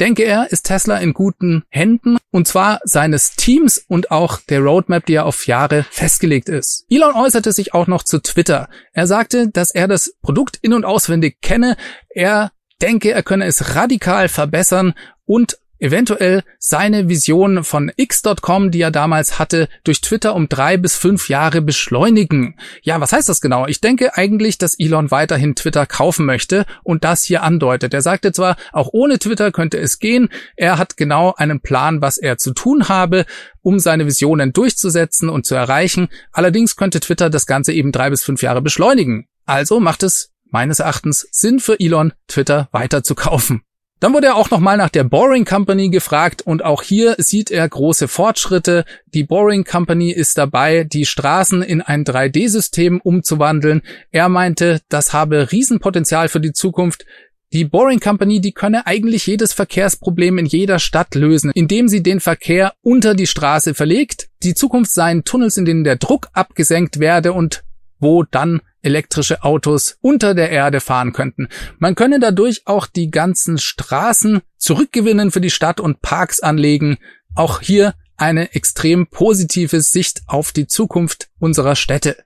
denke 0.00 0.24
er, 0.24 0.50
ist 0.50 0.66
Tesla 0.66 0.98
in 0.98 1.12
guten 1.12 1.64
Händen 1.68 2.18
und 2.30 2.46
zwar 2.46 2.80
seines 2.84 3.36
Teams 3.36 3.84
und 3.88 4.10
auch 4.10 4.40
der 4.48 4.60
Roadmap, 4.60 5.06
die 5.06 5.14
ja 5.14 5.24
auf 5.24 5.46
Jahre 5.46 5.84
festgelegt 5.90 6.48
ist. 6.48 6.84
Elon 6.90 7.14
äußerte 7.14 7.52
sich 7.52 7.74
auch 7.74 7.86
noch 7.86 8.02
zu 8.02 8.20
Twitter. 8.20 8.68
Er 8.92 9.06
sagte, 9.06 9.48
dass 9.48 9.70
er 9.70 9.88
das 9.88 10.14
Produkt 10.22 10.58
in 10.62 10.72
und 10.72 10.84
auswendig 10.84 11.40
kenne. 11.40 11.76
Er 12.08 12.50
denke, 12.82 13.12
er 13.12 13.22
könne 13.22 13.46
es 13.46 13.74
radikal 13.74 14.28
verbessern 14.28 14.94
und 15.24 15.58
eventuell 15.78 16.42
seine 16.58 17.08
Vision 17.08 17.64
von 17.64 17.92
X.com, 17.96 18.70
die 18.70 18.80
er 18.80 18.90
damals 18.90 19.38
hatte, 19.38 19.68
durch 19.84 20.00
Twitter 20.00 20.34
um 20.34 20.48
drei 20.48 20.76
bis 20.76 20.96
fünf 20.96 21.28
Jahre 21.28 21.60
beschleunigen. 21.60 22.56
Ja, 22.82 23.00
was 23.00 23.12
heißt 23.12 23.28
das 23.28 23.40
genau? 23.40 23.66
Ich 23.66 23.80
denke 23.80 24.16
eigentlich, 24.16 24.58
dass 24.58 24.78
Elon 24.78 25.10
weiterhin 25.10 25.54
Twitter 25.54 25.86
kaufen 25.86 26.26
möchte 26.26 26.66
und 26.82 27.04
das 27.04 27.22
hier 27.22 27.42
andeutet. 27.42 27.94
Er 27.94 28.02
sagte 28.02 28.32
zwar, 28.32 28.56
auch 28.72 28.88
ohne 28.92 29.18
Twitter 29.18 29.52
könnte 29.52 29.78
es 29.78 29.98
gehen. 29.98 30.28
Er 30.56 30.78
hat 30.78 30.96
genau 30.96 31.34
einen 31.36 31.60
Plan, 31.60 32.00
was 32.00 32.18
er 32.18 32.38
zu 32.38 32.52
tun 32.52 32.88
habe, 32.88 33.26
um 33.62 33.78
seine 33.78 34.06
Visionen 34.06 34.52
durchzusetzen 34.52 35.28
und 35.28 35.46
zu 35.46 35.54
erreichen. 35.54 36.08
Allerdings 36.32 36.76
könnte 36.76 37.00
Twitter 37.00 37.30
das 37.30 37.46
Ganze 37.46 37.72
eben 37.72 37.92
drei 37.92 38.10
bis 38.10 38.22
fünf 38.22 38.42
Jahre 38.42 38.62
beschleunigen. 38.62 39.26
Also 39.44 39.80
macht 39.80 40.02
es 40.02 40.30
meines 40.50 40.78
Erachtens 40.78 41.26
Sinn 41.30 41.60
für 41.60 41.78
Elon, 41.78 42.12
Twitter 42.28 42.68
weiter 42.72 43.02
zu 43.02 43.14
kaufen. 43.14 43.62
Dann 43.98 44.12
wurde 44.12 44.26
er 44.26 44.36
auch 44.36 44.50
nochmal 44.50 44.76
nach 44.76 44.90
der 44.90 45.04
Boring 45.04 45.46
Company 45.46 45.88
gefragt 45.88 46.42
und 46.42 46.62
auch 46.62 46.82
hier 46.82 47.14
sieht 47.16 47.50
er 47.50 47.66
große 47.66 48.08
Fortschritte. 48.08 48.84
Die 49.14 49.24
Boring 49.24 49.64
Company 49.64 50.10
ist 50.10 50.36
dabei, 50.36 50.84
die 50.84 51.06
Straßen 51.06 51.62
in 51.62 51.80
ein 51.80 52.04
3D-System 52.04 53.00
umzuwandeln. 53.00 53.80
Er 54.10 54.28
meinte, 54.28 54.82
das 54.90 55.14
habe 55.14 55.50
Riesenpotenzial 55.50 56.28
für 56.28 56.40
die 56.40 56.52
Zukunft. 56.52 57.06
Die 57.54 57.64
Boring 57.64 58.00
Company, 58.00 58.42
die 58.42 58.52
könne 58.52 58.86
eigentlich 58.86 59.26
jedes 59.26 59.54
Verkehrsproblem 59.54 60.36
in 60.36 60.46
jeder 60.46 60.78
Stadt 60.78 61.14
lösen, 61.14 61.50
indem 61.54 61.88
sie 61.88 62.02
den 62.02 62.20
Verkehr 62.20 62.74
unter 62.82 63.14
die 63.14 63.26
Straße 63.26 63.72
verlegt. 63.72 64.28
Die 64.42 64.52
Zukunft 64.52 64.92
seien 64.92 65.24
Tunnels, 65.24 65.56
in 65.56 65.64
denen 65.64 65.84
der 65.84 65.96
Druck 65.96 66.28
abgesenkt 66.34 66.98
werde 66.98 67.32
und 67.32 67.62
wo 67.98 68.22
dann 68.22 68.60
elektrische 68.82 69.42
Autos 69.42 69.98
unter 70.00 70.34
der 70.34 70.50
Erde 70.50 70.80
fahren 70.80 71.12
könnten. 71.12 71.48
Man 71.78 71.94
könne 71.94 72.20
dadurch 72.20 72.62
auch 72.66 72.86
die 72.86 73.10
ganzen 73.10 73.58
Straßen 73.58 74.42
zurückgewinnen 74.58 75.30
für 75.30 75.40
die 75.40 75.50
Stadt 75.50 75.80
und 75.80 76.02
Parks 76.02 76.40
anlegen. 76.40 76.98
Auch 77.34 77.60
hier 77.60 77.94
eine 78.16 78.54
extrem 78.54 79.08
positive 79.08 79.80
Sicht 79.80 80.22
auf 80.26 80.52
die 80.52 80.66
Zukunft 80.66 81.28
unserer 81.38 81.76
Städte. 81.76 82.16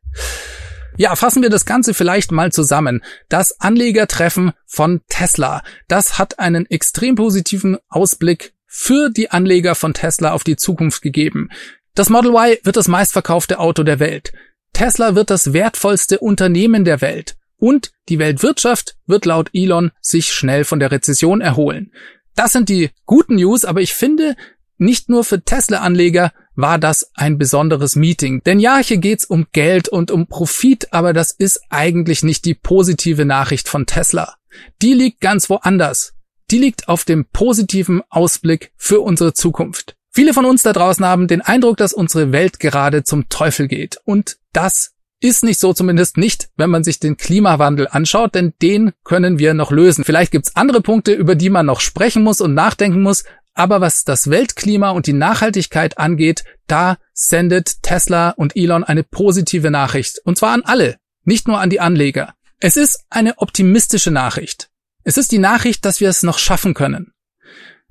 Ja, 0.96 1.16
fassen 1.16 1.42
wir 1.42 1.50
das 1.50 1.64
Ganze 1.64 1.94
vielleicht 1.94 2.30
mal 2.30 2.52
zusammen. 2.52 3.02
Das 3.28 3.58
Anlegertreffen 3.60 4.52
von 4.66 5.00
Tesla, 5.08 5.62
das 5.88 6.18
hat 6.18 6.38
einen 6.38 6.66
extrem 6.66 7.14
positiven 7.14 7.78
Ausblick 7.88 8.52
für 8.66 9.10
die 9.10 9.30
Anleger 9.30 9.74
von 9.74 9.94
Tesla 9.94 10.32
auf 10.32 10.44
die 10.44 10.56
Zukunft 10.56 11.02
gegeben. 11.02 11.48
Das 11.94 12.08
Model 12.08 12.32
Y 12.32 12.58
wird 12.62 12.76
das 12.76 12.86
meistverkaufte 12.86 13.58
Auto 13.58 13.82
der 13.82 13.98
Welt. 13.98 14.32
Tesla 14.72 15.14
wird 15.14 15.30
das 15.30 15.52
wertvollste 15.52 16.18
Unternehmen 16.18 16.84
der 16.84 17.00
Welt 17.00 17.36
und 17.56 17.92
die 18.08 18.18
Weltwirtschaft 18.18 18.96
wird 19.06 19.26
laut 19.26 19.50
Elon 19.52 19.92
sich 20.00 20.32
schnell 20.32 20.64
von 20.64 20.80
der 20.80 20.90
Rezession 20.90 21.40
erholen. 21.40 21.92
Das 22.34 22.52
sind 22.52 22.68
die 22.68 22.90
guten 23.06 23.36
News, 23.36 23.64
aber 23.64 23.80
ich 23.80 23.94
finde, 23.94 24.36
nicht 24.78 25.08
nur 25.08 25.24
für 25.24 25.44
Tesla-Anleger 25.44 26.32
war 26.54 26.78
das 26.78 27.10
ein 27.14 27.38
besonderes 27.38 27.96
Meeting. 27.96 28.42
Denn 28.44 28.60
ja, 28.60 28.78
hier 28.78 28.98
geht's 28.98 29.24
um 29.24 29.46
Geld 29.52 29.88
und 29.88 30.10
um 30.10 30.26
Profit, 30.26 30.92
aber 30.92 31.12
das 31.12 31.30
ist 31.30 31.60
eigentlich 31.68 32.22
nicht 32.22 32.44
die 32.44 32.54
positive 32.54 33.24
Nachricht 33.24 33.68
von 33.68 33.86
Tesla. 33.86 34.36
Die 34.82 34.94
liegt 34.94 35.20
ganz 35.20 35.50
woanders. 35.50 36.14
Die 36.50 36.58
liegt 36.58 36.88
auf 36.88 37.04
dem 37.04 37.26
positiven 37.26 38.02
Ausblick 38.08 38.72
für 38.76 39.00
unsere 39.00 39.34
Zukunft. 39.34 39.96
Viele 40.12 40.34
von 40.34 40.44
uns 40.44 40.62
da 40.62 40.72
draußen 40.72 41.04
haben 41.04 41.28
den 41.28 41.40
Eindruck, 41.40 41.76
dass 41.76 41.92
unsere 41.92 42.32
Welt 42.32 42.58
gerade 42.58 43.04
zum 43.04 43.28
Teufel 43.28 43.68
geht. 43.68 44.00
Und 44.04 44.38
das 44.52 44.92
ist 45.20 45.44
nicht 45.44 45.60
so, 45.60 45.74
zumindest 45.74 46.16
nicht, 46.16 46.48
wenn 46.56 46.70
man 46.70 46.82
sich 46.82 46.98
den 46.98 47.16
Klimawandel 47.16 47.88
anschaut, 47.90 48.34
denn 48.34 48.54
den 48.62 48.92
können 49.04 49.38
wir 49.38 49.52
noch 49.52 49.70
lösen. 49.70 50.04
Vielleicht 50.04 50.32
gibt's 50.32 50.56
andere 50.56 50.80
Punkte, 50.80 51.12
über 51.12 51.34
die 51.34 51.50
man 51.50 51.66
noch 51.66 51.80
sprechen 51.80 52.22
muss 52.22 52.40
und 52.40 52.54
nachdenken 52.54 53.02
muss, 53.02 53.24
aber 53.52 53.80
was 53.80 54.04
das 54.04 54.30
Weltklima 54.30 54.90
und 54.90 55.06
die 55.06 55.12
Nachhaltigkeit 55.12 55.98
angeht, 55.98 56.44
da 56.66 56.96
sendet 57.12 57.82
Tesla 57.82 58.30
und 58.30 58.56
Elon 58.56 58.84
eine 58.84 59.02
positive 59.02 59.70
Nachricht. 59.70 60.20
Und 60.24 60.38
zwar 60.38 60.52
an 60.52 60.62
alle, 60.62 60.96
nicht 61.24 61.46
nur 61.46 61.60
an 61.60 61.68
die 61.68 61.80
Anleger. 61.80 62.34
Es 62.58 62.76
ist 62.76 63.04
eine 63.10 63.38
optimistische 63.38 64.10
Nachricht. 64.10 64.70
Es 65.02 65.16
ist 65.16 65.32
die 65.32 65.38
Nachricht, 65.38 65.84
dass 65.84 66.00
wir 66.00 66.08
es 66.08 66.22
noch 66.22 66.38
schaffen 66.38 66.74
können. 66.74 67.12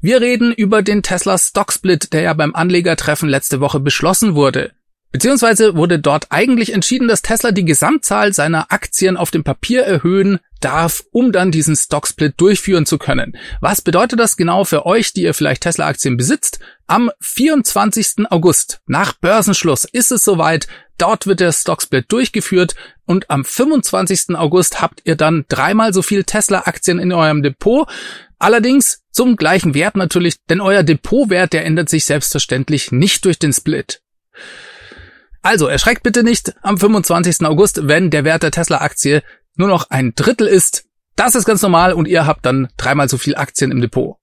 Wir 0.02 0.22
reden 0.22 0.54
über 0.54 0.82
den 0.82 1.04
Tesla 1.04 1.38
Stock 1.38 1.74
Split, 1.74 2.14
der 2.14 2.22
ja 2.22 2.34
beim 2.34 2.56
Anlegertreffen 2.56 3.28
letzte 3.28 3.60
Woche 3.60 3.80
beschlossen 3.80 4.34
wurde. 4.34 4.72
Beziehungsweise 5.12 5.76
wurde 5.76 6.00
dort 6.00 6.28
eigentlich 6.30 6.72
entschieden, 6.72 7.08
dass 7.08 7.24
Tesla 7.24 7.52
die 7.52 7.66
Gesamtzahl 7.66 8.32
seiner 8.32 8.72
Aktien 8.72 9.18
auf 9.18 9.32
dem 9.32 9.44
Papier 9.44 9.82
erhöhen 9.82 10.40
darf, 10.60 11.04
um 11.12 11.32
dann 11.32 11.52
diesen 11.52 11.76
Stocksplit 11.76 12.36
durchführen 12.38 12.86
zu 12.86 13.00
können. 13.00 13.36
Was 13.60 13.82
bedeutet 13.82 14.20
das 14.20 14.38
genau 14.38 14.66
für 14.66 14.86
euch, 14.86 15.14
die 15.14 15.24
ihr 15.24 15.34
vielleicht 15.34 15.64
Tesla-Aktien 15.64 16.16
besitzt? 16.16 16.60
Am 16.86 17.10
24. 17.22 18.30
August 18.30 18.82
nach 18.86 19.14
Börsenschluss 19.14 19.86
ist 19.86 20.12
es 20.12 20.24
soweit. 20.24 20.68
Dort 21.00 21.26
wird 21.26 21.40
der 21.40 21.54
Stocksplit 21.54 22.12
durchgeführt 22.12 22.76
und 23.06 23.32
am 23.32 23.46
25. 23.46 24.36
August 24.36 24.82
habt 24.82 25.02
ihr 25.06 25.16
dann 25.16 25.46
dreimal 25.48 25.94
so 25.94 26.04
viel 26.04 26.24
Tesla-Aktien 26.24 27.00
in 27.00 27.12
eurem 27.14 27.42
Depot. 27.42 27.88
Allerdings 28.38 29.02
zum 29.12 29.38
gleichen 29.38 29.74
Wert 29.74 29.96
natürlich, 29.96 30.36
denn 30.50 30.62
euer 30.62 30.84
Depotwert, 30.84 31.54
der 31.54 31.66
ändert 31.66 31.90
sich 31.90 32.06
selbstverständlich 32.06 32.92
nicht 32.92 33.26
durch 33.26 33.40
den 33.40 33.54
Split. 33.54 34.02
Also 35.42 35.68
erschreckt 35.68 36.04
bitte 36.04 36.24
nicht 36.24 36.54
am 36.62 36.78
25. 36.78 37.46
August, 37.46 37.88
wenn 37.88 38.10
der 38.10 38.24
Wert 38.24 38.44
der 38.44 38.52
Tesla-Aktie 38.52 39.24
nur 39.56 39.68
noch 39.68 39.90
ein 39.90 40.14
Drittel 40.16 40.48
ist. 40.48 40.86
Das 41.16 41.36
ist 41.36 41.46
ganz 41.46 41.62
normal 41.62 41.94
und 41.94 42.08
ihr 42.08 42.26
habt 42.26 42.46
dann 42.46 42.70
dreimal 42.78 43.10
so 43.10 43.18
viel 43.18 43.36
Aktien 43.36 43.72
im 43.72 43.82
Depot. 43.82 44.18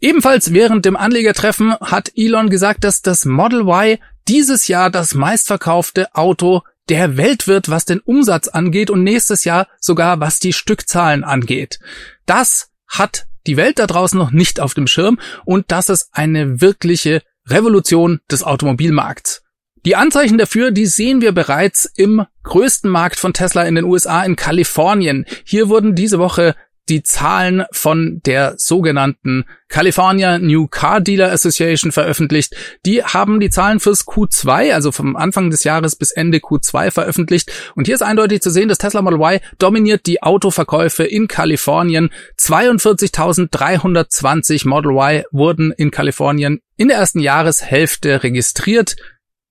Ebenfalls 0.00 0.52
während 0.52 0.84
dem 0.84 0.96
Anlegertreffen 0.96 1.74
hat 1.74 2.12
Elon 2.14 2.50
gesagt, 2.50 2.84
dass 2.84 3.02
das 3.02 3.24
Model 3.24 3.62
Y 3.62 3.98
dieses 4.28 4.68
Jahr 4.68 4.90
das 4.90 5.14
meistverkaufte 5.14 6.14
Auto 6.14 6.62
der 6.88 7.16
Welt 7.16 7.46
wird, 7.48 7.68
was 7.68 7.84
den 7.84 8.00
Umsatz 8.00 8.48
angeht 8.48 8.90
und 8.90 9.02
nächstes 9.02 9.44
Jahr 9.44 9.66
sogar 9.80 10.20
was 10.20 10.38
die 10.38 10.52
Stückzahlen 10.52 11.24
angeht. 11.24 11.80
Das 12.26 12.70
hat 12.86 13.26
die 13.46 13.56
Welt 13.56 13.78
da 13.78 13.86
draußen 13.86 14.18
noch 14.18 14.30
nicht 14.30 14.60
auf 14.60 14.74
dem 14.74 14.86
Schirm 14.86 15.18
und 15.44 15.66
das 15.68 15.88
ist 15.88 16.10
eine 16.12 16.60
wirkliche 16.60 17.22
Revolution 17.46 18.20
des 18.30 18.42
Automobilmarkts. 18.42 19.42
Die 19.88 19.96
Anzeichen 19.96 20.36
dafür, 20.36 20.70
die 20.70 20.84
sehen 20.84 21.22
wir 21.22 21.32
bereits 21.32 21.90
im 21.96 22.26
größten 22.42 22.90
Markt 22.90 23.18
von 23.18 23.32
Tesla 23.32 23.62
in 23.62 23.74
den 23.74 23.86
USA 23.86 24.22
in 24.22 24.36
Kalifornien. 24.36 25.24
Hier 25.44 25.70
wurden 25.70 25.94
diese 25.94 26.18
Woche 26.18 26.54
die 26.90 27.02
Zahlen 27.02 27.64
von 27.72 28.20
der 28.26 28.52
sogenannten 28.58 29.46
California 29.68 30.38
New 30.38 30.66
Car 30.66 31.00
Dealer 31.00 31.32
Association 31.32 31.90
veröffentlicht. 31.90 32.54
Die 32.84 33.02
haben 33.02 33.40
die 33.40 33.48
Zahlen 33.48 33.80
fürs 33.80 34.06
Q2, 34.06 34.74
also 34.74 34.92
vom 34.92 35.16
Anfang 35.16 35.48
des 35.48 35.64
Jahres 35.64 35.96
bis 35.96 36.10
Ende 36.10 36.36
Q2 36.36 36.90
veröffentlicht. 36.90 37.50
Und 37.74 37.86
hier 37.86 37.94
ist 37.94 38.02
eindeutig 38.02 38.42
zu 38.42 38.50
sehen, 38.50 38.68
dass 38.68 38.76
Tesla 38.76 39.00
Model 39.00 39.20
Y 39.20 39.40
dominiert 39.58 40.04
die 40.04 40.22
Autoverkäufe 40.22 41.04
in 41.04 41.28
Kalifornien. 41.28 42.10
42.320 42.38 44.68
Model 44.68 44.92
Y 44.92 45.24
wurden 45.30 45.72
in 45.72 45.90
Kalifornien 45.90 46.60
in 46.76 46.88
der 46.88 46.98
ersten 46.98 47.20
Jahreshälfte 47.20 48.22
registriert. 48.22 48.96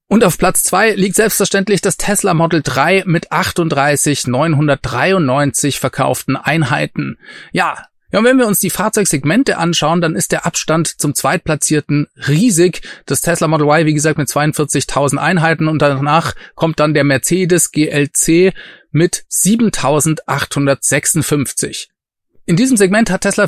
Und 0.07 0.23
auf 0.23 0.37
Platz 0.37 0.63
zwei 0.63 0.91
liegt 0.91 1.15
selbstverständlich 1.15 1.81
das 1.81 1.97
Tesla 1.97 2.33
Model 2.33 2.61
3 2.63 3.03
mit 3.05 3.29
38.993 3.31 5.79
verkauften 5.79 6.37
Einheiten. 6.37 7.17
Ja, 7.51 7.87
ja, 8.11 8.19
und 8.19 8.25
wenn 8.25 8.37
wir 8.37 8.45
uns 8.47 8.59
die 8.59 8.69
Fahrzeugsegmente 8.69 9.57
anschauen, 9.57 9.99
dann 9.99 10.15
ist 10.15 10.31
der 10.31 10.45
Abstand 10.45 10.87
zum 10.87 11.13
Zweitplatzierten 11.13 12.07
riesig. 12.25 12.79
Das 13.05 13.19
Tesla 13.19 13.49
Model 13.49 13.67
Y, 13.67 13.85
wie 13.85 13.93
gesagt, 13.93 14.17
mit 14.17 14.29
42.000 14.29 15.17
Einheiten 15.17 15.67
und 15.67 15.81
danach 15.81 16.33
kommt 16.55 16.79
dann 16.79 16.93
der 16.93 17.03
Mercedes 17.03 17.73
GLC 17.73 18.53
mit 18.91 19.25
7.856. 19.29 21.87
In 22.45 22.55
diesem 22.55 22.77
Segment 22.77 23.09
hat 23.09 23.19
Tesla 23.21 23.47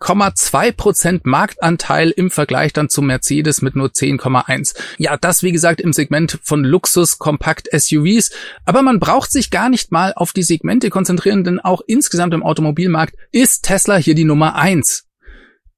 54,2% 0.00 1.20
Marktanteil 1.24 2.10
im 2.10 2.30
Vergleich 2.30 2.72
dann 2.72 2.88
zu 2.88 3.02
Mercedes 3.02 3.62
mit 3.62 3.76
nur 3.76 3.88
10,1. 3.88 4.76
Ja, 4.98 5.16
das 5.16 5.42
wie 5.42 5.52
gesagt 5.52 5.80
im 5.80 5.92
Segment 5.92 6.38
von 6.42 6.64
Luxus 6.64 7.18
Kompakt 7.18 7.68
SUVs, 7.72 8.30
aber 8.64 8.82
man 8.82 9.00
braucht 9.00 9.32
sich 9.32 9.50
gar 9.50 9.68
nicht 9.68 9.92
mal 9.92 10.12
auf 10.14 10.32
die 10.32 10.42
Segmente 10.42 10.90
konzentrieren, 10.90 11.44
denn 11.44 11.60
auch 11.60 11.80
insgesamt 11.86 12.34
im 12.34 12.42
Automobilmarkt 12.42 13.14
ist 13.32 13.64
Tesla 13.64 13.96
hier 13.96 14.14
die 14.14 14.24
Nummer 14.24 14.56
1. 14.56 15.04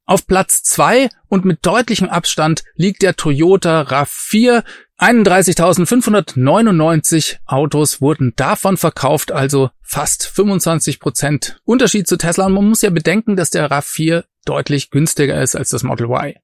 Auf 0.05 0.27
Platz 0.27 0.63
2 0.63 1.11
und 1.29 1.45
mit 1.45 1.65
deutlichem 1.67 2.09
Abstand 2.09 2.65
liegt 2.75 3.03
der 3.03 3.15
Toyota 3.15 3.83
RAV4 3.83 4.65
31.599 4.99 7.37
Autos 7.47 8.01
wurden 8.01 8.33
davon 8.35 8.77
verkauft, 8.77 9.31
also 9.31 9.71
fast 9.81 10.27
25 10.27 10.99
Prozent 10.99 11.61
Unterschied 11.65 12.09
zu 12.09 12.17
Tesla. 12.17 12.47
Und 12.47 12.55
man 12.55 12.69
muss 12.69 12.83
ja 12.83 12.91
bedenken, 12.91 13.37
dass 13.37 13.51
der 13.51 13.71
RAV4 13.71 14.25
deutlich 14.45 14.91
günstiger 14.91 15.41
ist 15.41 15.55
als 15.55 15.71
das 15.71 15.85
Model 15.85 16.07
Y. 16.07 16.35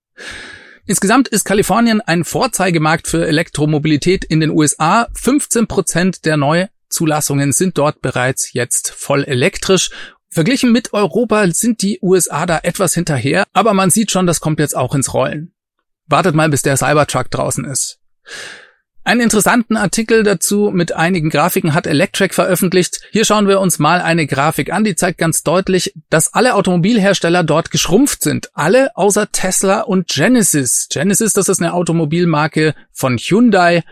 Insgesamt 0.86 1.28
ist 1.28 1.44
Kalifornien 1.44 2.00
ein 2.00 2.24
Vorzeigemarkt 2.24 3.08
für 3.08 3.26
Elektromobilität 3.26 4.24
in 4.24 4.38
den 4.38 4.50
USA. 4.50 5.08
15 5.14 5.66
Prozent 5.66 6.24
der 6.24 6.36
Neuzulassungen 6.36 7.52
sind 7.52 7.76
dort 7.76 8.02
bereits 8.02 8.52
jetzt 8.52 8.90
voll 8.90 9.24
elektrisch. 9.24 9.90
Verglichen 10.28 10.70
mit 10.70 10.92
Europa 10.92 11.50
sind 11.50 11.82
die 11.82 11.98
USA 12.02 12.46
da 12.46 12.60
etwas 12.62 12.94
hinterher, 12.94 13.44
aber 13.52 13.74
man 13.74 13.90
sieht 13.90 14.12
schon, 14.12 14.26
das 14.26 14.40
kommt 14.40 14.60
jetzt 14.60 14.76
auch 14.76 14.94
ins 14.94 15.12
Rollen. 15.12 15.54
Wartet 16.06 16.34
mal, 16.34 16.50
bis 16.50 16.62
der 16.62 16.76
Cybertruck 16.76 17.30
draußen 17.30 17.64
ist. 17.64 17.98
Einen 19.06 19.20
interessanten 19.20 19.76
Artikel 19.76 20.22
dazu 20.22 20.70
mit 20.72 20.92
einigen 20.92 21.28
Grafiken 21.28 21.74
hat 21.74 21.87
Electrek 21.87 22.32
veröffentlicht. 22.32 23.02
Hier 23.12 23.26
schauen 23.26 23.46
wir 23.46 23.60
uns 23.60 23.78
mal 23.78 24.00
eine 24.00 24.26
Grafik 24.26 24.72
an, 24.72 24.82
die 24.82 24.94
zeigt 24.94 25.18
ganz 25.18 25.42
deutlich, 25.42 25.92
dass 26.08 26.32
alle 26.32 26.54
Automobilhersteller 26.54 27.44
dort 27.44 27.70
geschrumpft 27.70 28.22
sind. 28.22 28.48
Alle 28.54 28.96
außer 28.96 29.30
Tesla 29.30 29.82
und 29.82 30.08
Genesis. 30.08 30.88
Genesis, 30.90 31.34
das 31.34 31.50
ist 31.50 31.60
eine 31.60 31.74
Automobilmarke 31.74 32.74
von 32.92 33.18
Hyundai. 33.18 33.82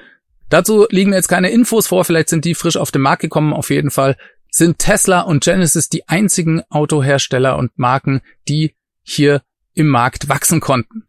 Dazu 0.49 0.87
liegen 0.88 1.12
jetzt 1.12 1.29
keine 1.29 1.51
Infos 1.51 1.88
vor, 1.88 2.07
vielleicht 2.07 2.31
sind 2.31 2.47
die 2.47 2.55
frisch 2.55 2.79
auf 2.79 2.90
den 2.90 3.03
Markt 3.03 3.21
gekommen. 3.21 3.53
Auf 3.53 3.68
jeden 3.68 3.90
Fall 3.90 4.16
sind 4.51 4.79
Tesla 4.79 5.21
und 5.21 5.45
Genesis 5.45 5.90
die 5.90 6.09
einzigen 6.09 6.62
Autohersteller 6.71 7.59
und 7.59 7.79
Marken, 7.79 8.23
die 8.49 8.75
hier 9.03 9.42
im 9.75 9.88
Markt 9.88 10.31
wachsen 10.31 10.61
konnten. 10.61 11.05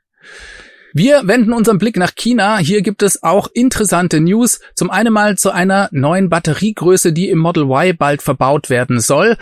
Wir 0.95 1.27
wenden 1.27 1.53
unseren 1.53 1.79
Blick 1.79 1.97
nach 1.97 2.13
China. 2.13 2.59
Hier 2.59 2.83
gibt 2.83 3.01
es 3.01 3.23
auch 3.23 3.47
interessante 3.51 4.21
News. 4.21 4.59
Zum 4.75 4.91
einen 4.91 5.11
mal 5.11 5.39
zu 5.39 5.49
einer 5.49 5.89
neuen 5.91 6.29
Batteriegröße, 6.29 7.13
die 7.13 7.29
im 7.29 7.39
Model 7.39 7.63
Y 7.63 7.97
bald 7.97 8.21
verbaut 8.21 8.69
werden 8.69 8.99
soll. 8.99 9.37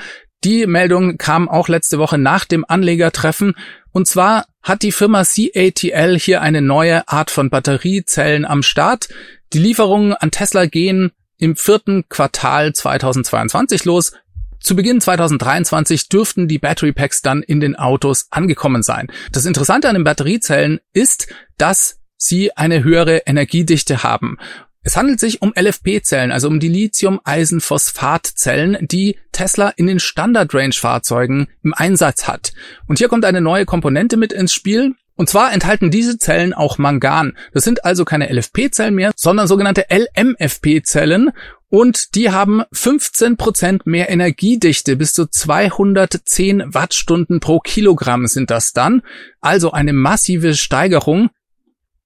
Die 0.45 0.65
Meldung 0.65 1.17
kam 1.17 1.49
auch 1.49 1.67
letzte 1.67 1.99
Woche 1.99 2.17
nach 2.17 2.45
dem 2.45 2.63
Anlegertreffen. 2.65 3.55
Und 3.91 4.07
zwar 4.07 4.45
hat 4.63 4.81
die 4.81 4.93
Firma 4.93 5.25
CATL 5.25 6.17
hier 6.17 6.41
eine 6.41 6.61
neue 6.61 7.05
Art 7.09 7.29
von 7.29 7.49
Batteriezellen 7.49 8.45
am 8.45 8.63
Start. 8.63 9.09
Die 9.51 9.59
Lieferungen 9.59 10.13
an 10.13 10.31
Tesla 10.31 10.67
gehen 10.67 11.11
im 11.37 11.57
vierten 11.57 12.07
Quartal 12.07 12.71
2022 12.71 13.83
los. 13.83 14.13
Zu 14.61 14.75
Beginn 14.75 15.01
2023 15.01 16.07
dürften 16.07 16.47
die 16.47 16.59
Battery 16.59 16.93
Packs 16.93 17.23
dann 17.23 17.41
in 17.41 17.59
den 17.59 17.75
Autos 17.75 18.27
angekommen 18.29 18.83
sein. 18.83 19.07
Das 19.31 19.45
Interessante 19.45 19.89
an 19.89 19.95
den 19.95 20.03
Batteriezellen 20.03 20.79
ist, 20.93 21.33
dass 21.57 21.97
sie 22.15 22.55
eine 22.55 22.83
höhere 22.83 23.23
Energiedichte 23.25 24.03
haben. 24.03 24.37
Es 24.83 24.97
handelt 24.97 25.19
sich 25.19 25.41
um 25.41 25.51
LFP-Zellen, 25.55 26.31
also 26.31 26.47
um 26.47 26.59
die 26.59 26.67
Lithium-Eisenphosphat-Zellen, 26.67 28.77
die 28.81 29.17
Tesla 29.31 29.69
in 29.69 29.87
den 29.87 29.99
Standard-Range-Fahrzeugen 29.99 31.47
im 31.63 31.73
Einsatz 31.75 32.27
hat. 32.27 32.53
Und 32.87 32.99
hier 32.99 33.07
kommt 33.07 33.25
eine 33.25 33.41
neue 33.41 33.65
Komponente 33.65 34.17
mit 34.17 34.31
ins 34.33 34.53
Spiel. 34.53 34.93
Und 35.15 35.29
zwar 35.29 35.53
enthalten 35.53 35.91
diese 35.91 36.17
Zellen 36.17 36.55
auch 36.55 36.79
Mangan. 36.79 37.37
Das 37.53 37.63
sind 37.63 37.85
also 37.85 38.05
keine 38.05 38.33
LFP-Zellen 38.33 38.95
mehr, 38.95 39.11
sondern 39.15 39.47
sogenannte 39.47 39.85
LMFP-Zellen. 39.91 41.29
Und 41.71 42.15
die 42.15 42.31
haben 42.31 42.63
15% 42.73 43.83
mehr 43.85 44.09
Energiedichte, 44.09 44.97
bis 44.97 45.13
zu 45.13 45.25
210 45.25 46.73
Wattstunden 46.73 47.39
pro 47.39 47.61
Kilogramm 47.61 48.27
sind 48.27 48.51
das 48.51 48.73
dann. 48.73 49.03
Also 49.39 49.71
eine 49.71 49.93
massive 49.93 50.53
Steigerung. 50.53 51.29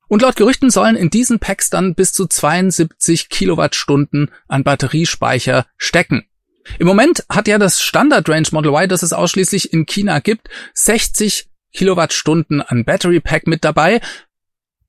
Und 0.07 0.21
laut 0.21 0.35
Gerüchten 0.35 0.69
sollen 0.69 0.95
in 0.95 1.09
diesen 1.09 1.39
Packs 1.39 1.71
dann 1.71 1.95
bis 1.95 2.13
zu 2.13 2.27
72 2.27 3.29
Kilowattstunden 3.29 4.29
an 4.47 4.63
Batteriespeicher 4.63 5.65
stecken. 5.77 6.27
Im 6.77 6.85
Moment 6.85 7.25
hat 7.27 7.47
ja 7.47 7.57
das 7.57 7.81
Standard 7.81 8.29
Range 8.29 8.47
Model 8.51 8.71
Y, 8.71 8.87
das 8.87 9.01
es 9.01 9.13
ausschließlich 9.13 9.73
in 9.73 9.87
China 9.87 10.19
gibt, 10.19 10.47
60 10.75 11.49
Kilowattstunden 11.73 12.61
an 12.61 12.85
Battery 12.85 13.19
Pack 13.19 13.47
mit 13.47 13.63
dabei. 13.63 13.99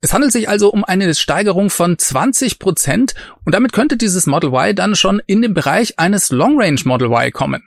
Es 0.01 0.13
handelt 0.13 0.31
sich 0.31 0.47
also 0.47 0.71
um 0.71 0.83
eine 0.83 1.13
Steigerung 1.15 1.69
von 1.69 1.97
20 1.97 2.59
Prozent 2.59 3.15
und 3.45 3.55
damit 3.55 3.73
könnte 3.73 3.97
dieses 3.97 4.27
Model 4.27 4.51
Y 4.51 4.75
dann 4.75 4.95
schon 4.95 5.21
in 5.25 5.41
den 5.41 5.53
Bereich 5.53 5.97
eines 5.97 6.29
Long 6.29 6.59
Range 6.59 6.79
Model 6.85 7.07
Y 7.07 7.31
kommen. 7.31 7.63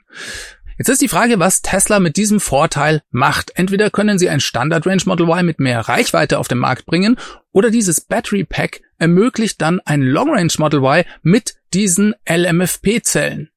Jetzt 0.77 0.89
ist 0.89 1.01
die 1.01 1.09
Frage, 1.09 1.39
was 1.39 1.61
Tesla 1.61 1.99
mit 1.99 2.17
diesem 2.17 2.39
Vorteil 2.39 3.03
macht. 3.11 3.51
Entweder 3.55 3.89
können 3.89 4.17
sie 4.17 4.29
ein 4.29 4.39
Standard 4.39 4.87
Range 4.87 5.03
Model 5.05 5.27
Y 5.27 5.45
mit 5.45 5.59
mehr 5.59 5.81
Reichweite 5.81 6.39
auf 6.39 6.47
den 6.47 6.57
Markt 6.57 6.85
bringen 6.85 7.17
oder 7.51 7.69
dieses 7.69 8.01
Battery 8.01 8.45
Pack 8.45 8.81
ermöglicht 8.97 9.61
dann 9.61 9.81
ein 9.81 10.01
Long 10.01 10.33
Range 10.33 10.53
Model 10.57 10.79
Y 10.79 11.03
mit 11.21 11.55
diesen 11.73 12.15
LMFP 12.27 13.03
Zellen. 13.03 13.49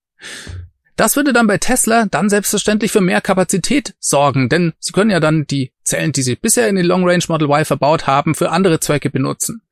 Das 0.97 1.17
würde 1.17 1.33
dann 1.33 1.47
bei 1.47 1.59
Tesla 1.59 2.07
dann 2.07 2.31
selbstverständlich 2.31 2.93
für 2.93 3.01
mehr 3.01 3.21
Kapazität 3.21 3.95
sorgen, 3.99 4.49
denn 4.49 4.75
sie 4.79 4.93
können 4.93 5.11
ja 5.11 5.21
dann 5.21 5.47
die 5.47 5.73
Zellen, 5.83 6.13
die 6.13 6.23
sie 6.23 6.37
bisher 6.37 6.69
in 6.69 6.77
den 6.77 6.87
Long 6.87 7.09
Range 7.09 7.25
Model 7.29 7.49
Y 7.49 7.65
verbaut 7.65 8.07
haben, 8.07 8.35
für 8.35 8.51
andere 8.51 8.81
Zwecke 8.81 9.11
benutzen. 9.11 9.63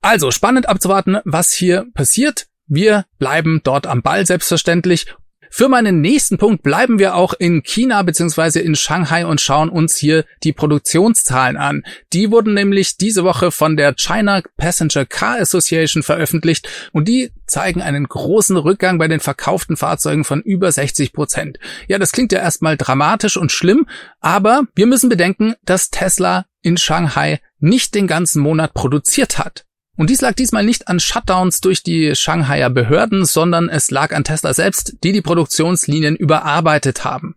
Also 0.00 0.30
spannend 0.30 0.68
abzuwarten, 0.68 1.18
was 1.24 1.52
hier 1.52 1.86
passiert. 1.94 2.46
Wir 2.66 3.06
bleiben 3.18 3.60
dort 3.64 3.86
am 3.86 4.02
Ball 4.02 4.24
selbstverständlich 4.24 5.06
für 5.52 5.68
meinen 5.68 6.00
nächsten 6.00 6.38
Punkt 6.38 6.62
bleiben 6.62 7.00
wir 7.00 7.16
auch 7.16 7.34
in 7.34 7.62
China 7.64 8.02
bzw. 8.02 8.60
in 8.60 8.76
Shanghai 8.76 9.26
und 9.26 9.40
schauen 9.40 9.68
uns 9.68 9.96
hier 9.96 10.24
die 10.44 10.52
Produktionszahlen 10.52 11.56
an. 11.56 11.82
Die 12.12 12.30
wurden 12.30 12.54
nämlich 12.54 12.96
diese 12.96 13.24
Woche 13.24 13.50
von 13.50 13.76
der 13.76 13.94
China 13.96 14.42
Passenger 14.56 15.04
Car 15.04 15.40
Association 15.40 16.04
veröffentlicht 16.04 16.68
und 16.92 17.08
die 17.08 17.32
zeigen 17.46 17.82
einen 17.82 18.06
großen 18.06 18.56
Rückgang 18.56 18.98
bei 18.98 19.08
den 19.08 19.20
verkauften 19.20 19.76
Fahrzeugen 19.76 20.24
von 20.24 20.40
über 20.40 20.70
60 20.70 21.12
Prozent. 21.12 21.58
Ja, 21.88 21.98
das 21.98 22.12
klingt 22.12 22.30
ja 22.30 22.38
erstmal 22.38 22.76
dramatisch 22.76 23.36
und 23.36 23.50
schlimm, 23.50 23.86
aber 24.20 24.62
wir 24.76 24.86
müssen 24.86 25.08
bedenken, 25.08 25.54
dass 25.64 25.90
Tesla 25.90 26.46
in 26.62 26.76
Shanghai 26.76 27.40
nicht 27.58 27.94
den 27.94 28.06
ganzen 28.06 28.40
Monat 28.40 28.72
produziert 28.72 29.38
hat. 29.38 29.64
Und 30.00 30.08
dies 30.08 30.22
lag 30.22 30.32
diesmal 30.32 30.64
nicht 30.64 30.88
an 30.88 30.98
Shutdowns 30.98 31.60
durch 31.60 31.82
die 31.82 32.16
Shanghaier 32.16 32.70
Behörden, 32.70 33.26
sondern 33.26 33.68
es 33.68 33.90
lag 33.90 34.14
an 34.14 34.24
Tesla 34.24 34.54
selbst, 34.54 34.94
die 35.04 35.12
die 35.12 35.20
Produktionslinien 35.20 36.16
überarbeitet 36.16 37.04
haben. 37.04 37.36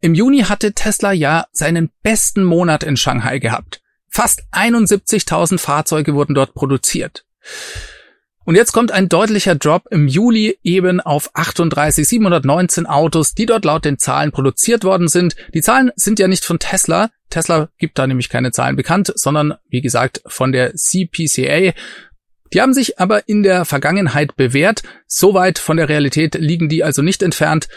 Im 0.00 0.14
Juni 0.14 0.44
hatte 0.44 0.72
Tesla 0.72 1.12
ja 1.12 1.44
seinen 1.52 1.90
besten 2.02 2.44
Monat 2.44 2.82
in 2.82 2.96
Shanghai 2.96 3.40
gehabt. 3.40 3.82
Fast 4.08 4.40
71.000 4.52 5.58
Fahrzeuge 5.58 6.14
wurden 6.14 6.34
dort 6.34 6.54
produziert. 6.54 7.26
Und 8.44 8.56
jetzt 8.56 8.72
kommt 8.72 8.90
ein 8.90 9.08
deutlicher 9.08 9.54
Drop 9.54 9.86
im 9.90 10.08
Juli 10.08 10.58
eben 10.64 11.00
auf 11.00 11.30
38, 11.34 12.06
719 12.08 12.86
Autos, 12.86 13.34
die 13.34 13.46
dort 13.46 13.64
laut 13.64 13.84
den 13.84 13.98
Zahlen 13.98 14.32
produziert 14.32 14.84
worden 14.84 15.08
sind. 15.08 15.36
Die 15.54 15.62
Zahlen 15.62 15.92
sind 15.94 16.18
ja 16.18 16.26
nicht 16.26 16.44
von 16.44 16.58
Tesla. 16.58 17.10
Tesla 17.30 17.68
gibt 17.78 17.98
da 17.98 18.06
nämlich 18.06 18.28
keine 18.28 18.50
Zahlen 18.50 18.76
bekannt, 18.76 19.12
sondern 19.14 19.54
wie 19.68 19.80
gesagt 19.80 20.22
von 20.26 20.52
der 20.52 20.74
CPCA. 20.74 21.72
Die 22.52 22.60
haben 22.60 22.74
sich 22.74 22.98
aber 22.98 23.28
in 23.28 23.42
der 23.42 23.64
Vergangenheit 23.64 24.36
bewährt. 24.36 24.82
Soweit 25.06 25.58
von 25.58 25.76
der 25.76 25.88
Realität 25.88 26.34
liegen 26.34 26.68
die 26.68 26.84
also 26.84 27.00
nicht 27.00 27.22
entfernt. 27.22 27.68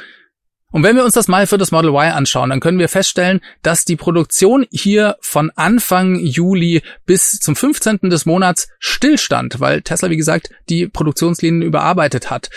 Und 0.76 0.84
wenn 0.84 0.98
wir 0.98 1.06
uns 1.06 1.14
das 1.14 1.30
mal 1.30 1.48
für 1.48 1.58
das 1.58 1.72
Model 1.72 1.92
Y 1.92 2.12
anschauen, 2.12 2.50
dann 2.50 2.60
können 2.60 2.80
wir 2.80 2.90
feststellen, 2.90 3.40
dass 3.62 3.86
die 3.86 3.96
Produktion 3.96 4.66
hier 4.72 5.16
von 5.22 5.50
Anfang 5.56 6.20
Juli 6.20 6.82
bis 7.06 7.40
zum 7.40 7.56
15. 7.56 8.10
des 8.10 8.26
Monats 8.26 8.68
stillstand, 8.80 9.62
weil 9.62 9.84
Tesla, 9.84 10.10
wie 10.10 10.18
gesagt, 10.18 10.50
die 10.68 10.90
Produktionslinien 10.90 11.62
überarbeitet 11.62 12.30
hat. 12.30 12.50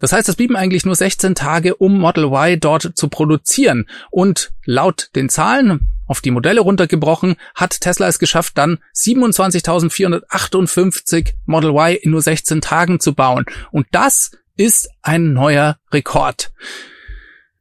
Das 0.00 0.12
heißt, 0.12 0.28
es 0.28 0.36
blieben 0.36 0.54
eigentlich 0.54 0.84
nur 0.84 0.96
16 0.96 1.34
Tage, 1.34 1.76
um 1.76 1.98
Model 1.98 2.24
Y 2.24 2.60
dort 2.60 2.92
zu 2.94 3.08
produzieren. 3.08 3.88
Und 4.10 4.52
laut 4.66 5.08
den 5.16 5.30
Zahlen, 5.30 5.94
auf 6.06 6.20
die 6.20 6.32
Modelle 6.32 6.60
runtergebrochen, 6.60 7.36
hat 7.54 7.80
Tesla 7.80 8.06
es 8.06 8.18
geschafft, 8.18 8.58
dann 8.58 8.80
27.458 8.94 11.32
Model 11.46 11.70
Y 11.70 11.96
in 12.02 12.10
nur 12.10 12.20
16 12.20 12.60
Tagen 12.60 13.00
zu 13.00 13.14
bauen. 13.14 13.46
Und 13.70 13.86
das 13.92 14.32
ist 14.58 14.90
ein 15.00 15.32
neuer 15.32 15.78
Rekord. 15.90 16.50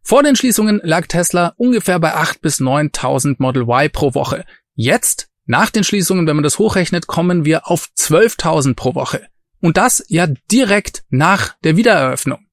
Vor 0.07 0.21
den 0.21 0.35
Schließungen 0.35 0.81
lag 0.83 1.07
Tesla 1.07 1.55
ungefähr 1.57 1.99
bei 1.99 2.13
8 2.13 2.39
bis 2.39 2.59
9.000 2.59 3.37
Model 3.39 3.63
Y 3.63 3.89
pro 3.91 4.13
Woche. 4.13 4.45
Jetzt, 4.75 5.29
nach 5.47 5.71
den 5.71 5.83
Schließungen, 5.83 6.27
wenn 6.27 6.35
man 6.35 6.43
das 6.43 6.59
hochrechnet, 6.59 7.07
kommen 7.07 7.43
wir 7.43 7.67
auf 7.67 7.89
12.000 7.97 8.75
pro 8.75 8.93
Woche. 8.93 9.25
Und 9.61 9.77
das 9.77 10.05
ja 10.07 10.27
direkt 10.51 11.05
nach 11.09 11.55
der 11.63 11.75
Wiedereröffnung. 11.75 12.45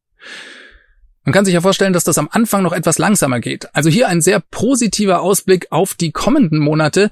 Man 1.24 1.34
kann 1.34 1.44
sich 1.44 1.52
ja 1.52 1.60
vorstellen, 1.60 1.92
dass 1.92 2.04
das 2.04 2.16
am 2.16 2.30
Anfang 2.32 2.62
noch 2.62 2.72
etwas 2.72 2.96
langsamer 2.96 3.40
geht. 3.40 3.74
Also 3.74 3.90
hier 3.90 4.08
ein 4.08 4.22
sehr 4.22 4.40
positiver 4.40 5.20
Ausblick 5.20 5.66
auf 5.70 5.92
die 5.92 6.10
kommenden 6.10 6.58
Monate, 6.58 7.10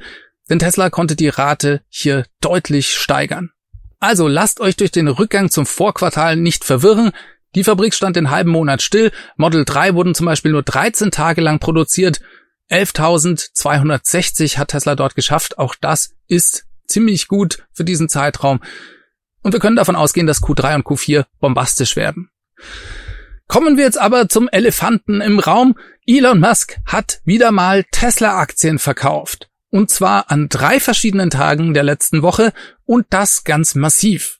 denn 0.48 0.58
Tesla 0.58 0.88
konnte 0.88 1.16
die 1.16 1.28
Rate 1.28 1.82
hier 1.90 2.24
deutlich 2.40 2.96
steigern. 2.96 3.50
Also 3.98 4.26
lasst 4.26 4.60
euch 4.60 4.76
durch 4.76 4.90
den 4.90 5.08
Rückgang 5.08 5.50
zum 5.50 5.66
Vorquartal 5.66 6.36
nicht 6.36 6.64
verwirren. 6.64 7.12
Die 7.54 7.64
Fabrik 7.64 7.94
stand 7.94 8.16
den 8.16 8.30
halben 8.30 8.50
Monat 8.50 8.82
still. 8.82 9.10
Model 9.36 9.64
3 9.64 9.94
wurden 9.94 10.14
zum 10.14 10.26
Beispiel 10.26 10.52
nur 10.52 10.62
13 10.62 11.10
Tage 11.10 11.40
lang 11.40 11.58
produziert. 11.58 12.20
11.260 12.70 14.56
hat 14.58 14.68
Tesla 14.68 14.94
dort 14.94 15.16
geschafft. 15.16 15.58
Auch 15.58 15.74
das 15.80 16.14
ist 16.28 16.66
ziemlich 16.86 17.28
gut 17.28 17.64
für 17.72 17.84
diesen 17.84 18.08
Zeitraum. 18.08 18.60
Und 19.42 19.52
wir 19.52 19.60
können 19.60 19.76
davon 19.76 19.96
ausgehen, 19.96 20.26
dass 20.26 20.42
Q3 20.42 20.76
und 20.76 20.86
Q4 20.86 21.24
bombastisch 21.40 21.96
werden. 21.96 22.30
Kommen 23.48 23.76
wir 23.76 23.84
jetzt 23.84 23.98
aber 23.98 24.28
zum 24.28 24.48
Elefanten 24.48 25.20
im 25.20 25.40
Raum. 25.40 25.76
Elon 26.06 26.38
Musk 26.38 26.78
hat 26.86 27.20
wieder 27.24 27.50
mal 27.50 27.84
Tesla-Aktien 27.90 28.78
verkauft. 28.78 29.50
Und 29.70 29.90
zwar 29.90 30.30
an 30.30 30.48
drei 30.48 30.78
verschiedenen 30.78 31.30
Tagen 31.30 31.74
der 31.74 31.82
letzten 31.82 32.22
Woche 32.22 32.52
und 32.84 33.06
das 33.10 33.44
ganz 33.44 33.74
massiv. 33.74 34.39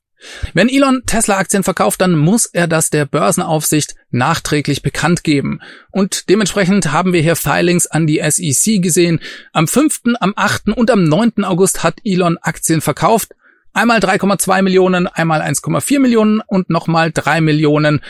Wenn 0.52 0.68
Elon 0.68 1.02
Tesla-Aktien 1.06 1.62
verkauft, 1.62 2.00
dann 2.00 2.12
muss 2.12 2.46
er 2.46 2.66
das 2.66 2.90
der 2.90 3.06
Börsenaufsicht 3.06 3.94
nachträglich 4.10 4.82
bekannt 4.82 5.24
geben. 5.24 5.60
Und 5.90 6.28
dementsprechend 6.28 6.92
haben 6.92 7.12
wir 7.12 7.22
hier 7.22 7.36
Filings 7.36 7.86
an 7.86 8.06
die 8.06 8.20
SEC 8.28 8.82
gesehen. 8.82 9.20
Am 9.52 9.66
5., 9.66 10.02
am 10.20 10.34
8. 10.36 10.68
und 10.68 10.90
am 10.90 11.04
9. 11.04 11.44
August 11.44 11.82
hat 11.82 12.00
Elon 12.04 12.38
Aktien 12.38 12.80
verkauft. 12.80 13.34
Einmal 13.72 14.00
3,2 14.00 14.62
Millionen, 14.62 15.06
einmal 15.06 15.40
1,4 15.42 16.00
Millionen 16.00 16.40
und 16.46 16.70
nochmal 16.70 17.12
3 17.12 17.40
Millionen. 17.40 18.02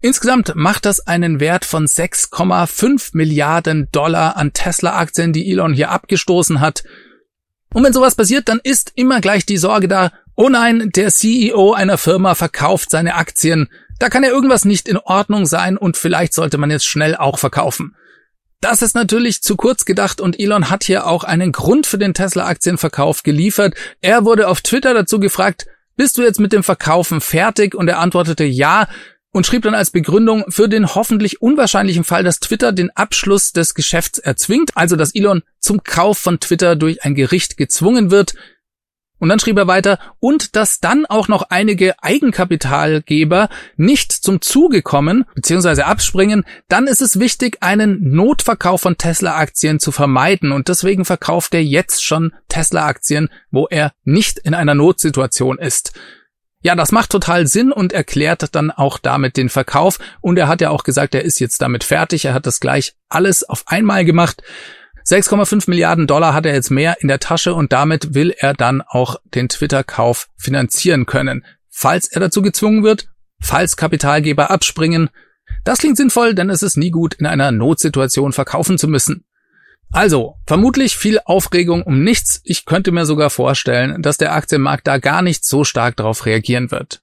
Insgesamt 0.00 0.54
macht 0.56 0.84
das 0.84 1.06
einen 1.06 1.38
Wert 1.38 1.64
von 1.64 1.86
6,5 1.86 3.10
Milliarden 3.12 3.88
Dollar 3.92 4.36
an 4.36 4.52
Tesla-Aktien, 4.52 5.32
die 5.32 5.48
Elon 5.50 5.74
hier 5.74 5.90
abgestoßen 5.90 6.60
hat. 6.60 6.82
Und 7.72 7.84
wenn 7.84 7.92
sowas 7.92 8.16
passiert, 8.16 8.48
dann 8.48 8.60
ist 8.62 8.92
immer 8.96 9.20
gleich 9.20 9.46
die 9.46 9.56
Sorge 9.56 9.88
da, 9.88 10.12
Oh 10.34 10.48
nein, 10.48 10.90
der 10.94 11.10
CEO 11.10 11.72
einer 11.72 11.98
Firma 11.98 12.34
verkauft 12.34 12.90
seine 12.90 13.14
Aktien. 13.14 13.68
Da 13.98 14.08
kann 14.08 14.24
ja 14.24 14.30
irgendwas 14.30 14.64
nicht 14.64 14.88
in 14.88 14.96
Ordnung 14.96 15.46
sein 15.46 15.76
und 15.76 15.96
vielleicht 15.96 16.32
sollte 16.32 16.58
man 16.58 16.70
jetzt 16.70 16.86
schnell 16.86 17.16
auch 17.16 17.38
verkaufen. 17.38 17.94
Das 18.60 18.80
ist 18.80 18.94
natürlich 18.94 19.42
zu 19.42 19.56
kurz 19.56 19.84
gedacht 19.84 20.20
und 20.20 20.38
Elon 20.38 20.70
hat 20.70 20.84
hier 20.84 21.06
auch 21.06 21.24
einen 21.24 21.52
Grund 21.52 21.86
für 21.86 21.98
den 21.98 22.14
Tesla-Aktienverkauf 22.14 23.24
geliefert. 23.24 23.74
Er 24.00 24.24
wurde 24.24 24.48
auf 24.48 24.60
Twitter 24.60 24.94
dazu 24.94 25.20
gefragt, 25.20 25.66
bist 25.96 26.16
du 26.16 26.22
jetzt 26.22 26.40
mit 26.40 26.52
dem 26.52 26.62
Verkaufen 26.62 27.20
fertig? 27.20 27.74
Und 27.74 27.88
er 27.88 27.98
antwortete 27.98 28.44
ja 28.44 28.88
und 29.32 29.46
schrieb 29.46 29.62
dann 29.62 29.74
als 29.74 29.90
Begründung 29.90 30.44
für 30.48 30.68
den 30.68 30.94
hoffentlich 30.94 31.42
unwahrscheinlichen 31.42 32.04
Fall, 32.04 32.22
dass 32.22 32.40
Twitter 32.40 32.72
den 32.72 32.90
Abschluss 32.90 33.52
des 33.52 33.74
Geschäfts 33.74 34.18
erzwingt, 34.18 34.70
also 34.76 34.96
dass 34.96 35.14
Elon 35.14 35.42
zum 35.58 35.82
Kauf 35.82 36.18
von 36.18 36.40
Twitter 36.40 36.76
durch 36.76 37.04
ein 37.04 37.14
Gericht 37.14 37.56
gezwungen 37.56 38.10
wird, 38.10 38.34
und 39.22 39.28
dann 39.28 39.38
schrieb 39.38 39.56
er 39.56 39.68
weiter, 39.68 40.00
und 40.18 40.56
dass 40.56 40.80
dann 40.80 41.06
auch 41.06 41.28
noch 41.28 41.44
einige 41.48 41.94
Eigenkapitalgeber 42.02 43.50
nicht 43.76 44.10
zum 44.10 44.40
Zuge 44.40 44.82
kommen 44.82 45.26
bzw. 45.36 45.82
abspringen, 45.82 46.44
dann 46.66 46.88
ist 46.88 47.00
es 47.00 47.20
wichtig, 47.20 47.58
einen 47.60 48.10
Notverkauf 48.10 48.80
von 48.80 48.98
Tesla-Aktien 48.98 49.78
zu 49.78 49.92
vermeiden. 49.92 50.50
Und 50.50 50.66
deswegen 50.66 51.04
verkauft 51.04 51.54
er 51.54 51.62
jetzt 51.62 52.04
schon 52.04 52.32
Tesla-Aktien, 52.48 53.28
wo 53.52 53.68
er 53.68 53.92
nicht 54.02 54.40
in 54.40 54.54
einer 54.54 54.74
Notsituation 54.74 55.56
ist. 55.60 55.92
Ja, 56.62 56.74
das 56.74 56.90
macht 56.90 57.10
total 57.10 57.46
Sinn 57.46 57.70
und 57.70 57.92
erklärt 57.92 58.56
dann 58.56 58.72
auch 58.72 58.98
damit 58.98 59.36
den 59.36 59.50
Verkauf. 59.50 60.00
Und 60.20 60.36
er 60.36 60.48
hat 60.48 60.60
ja 60.60 60.70
auch 60.70 60.82
gesagt, 60.82 61.14
er 61.14 61.22
ist 61.22 61.38
jetzt 61.38 61.62
damit 61.62 61.84
fertig. 61.84 62.24
Er 62.24 62.34
hat 62.34 62.46
das 62.46 62.58
gleich 62.58 62.96
alles 63.08 63.48
auf 63.48 63.62
einmal 63.66 64.04
gemacht. 64.04 64.42
6,5 65.06 65.68
Milliarden 65.68 66.06
Dollar 66.06 66.34
hat 66.34 66.46
er 66.46 66.54
jetzt 66.54 66.70
mehr 66.70 66.96
in 67.00 67.08
der 67.08 67.20
Tasche 67.20 67.54
und 67.54 67.72
damit 67.72 68.14
will 68.14 68.34
er 68.36 68.54
dann 68.54 68.82
auch 68.82 69.16
den 69.34 69.48
Twitter-Kauf 69.48 70.28
finanzieren 70.36 71.06
können, 71.06 71.44
falls 71.68 72.08
er 72.08 72.20
dazu 72.20 72.42
gezwungen 72.42 72.84
wird, 72.84 73.08
falls 73.40 73.76
Kapitalgeber 73.76 74.50
abspringen. 74.50 75.10
Das 75.64 75.78
klingt 75.78 75.96
sinnvoll, 75.96 76.34
denn 76.34 76.50
es 76.50 76.62
ist 76.62 76.76
nie 76.76 76.90
gut, 76.90 77.14
in 77.14 77.26
einer 77.26 77.52
Notsituation 77.52 78.32
verkaufen 78.32 78.78
zu 78.78 78.88
müssen. 78.88 79.24
Also, 79.92 80.36
vermutlich 80.46 80.96
viel 80.96 81.20
Aufregung 81.24 81.82
um 81.82 82.02
nichts. 82.02 82.40
Ich 82.44 82.64
könnte 82.64 82.92
mir 82.92 83.04
sogar 83.04 83.28
vorstellen, 83.28 84.00
dass 84.00 84.16
der 84.16 84.32
Aktienmarkt 84.32 84.86
da 84.86 84.96
gar 84.98 85.20
nicht 85.20 85.44
so 85.44 85.64
stark 85.64 85.96
darauf 85.96 86.24
reagieren 86.24 86.70
wird. 86.70 87.02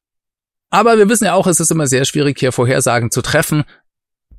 Aber 0.72 0.98
wir 0.98 1.08
wissen 1.08 1.26
ja 1.26 1.34
auch, 1.34 1.48
es 1.48 1.60
ist 1.60 1.72
immer 1.72 1.88
sehr 1.88 2.06
schwierig, 2.06 2.40
hier 2.40 2.52
Vorhersagen 2.52 3.12
zu 3.12 3.22
treffen. 3.22 3.64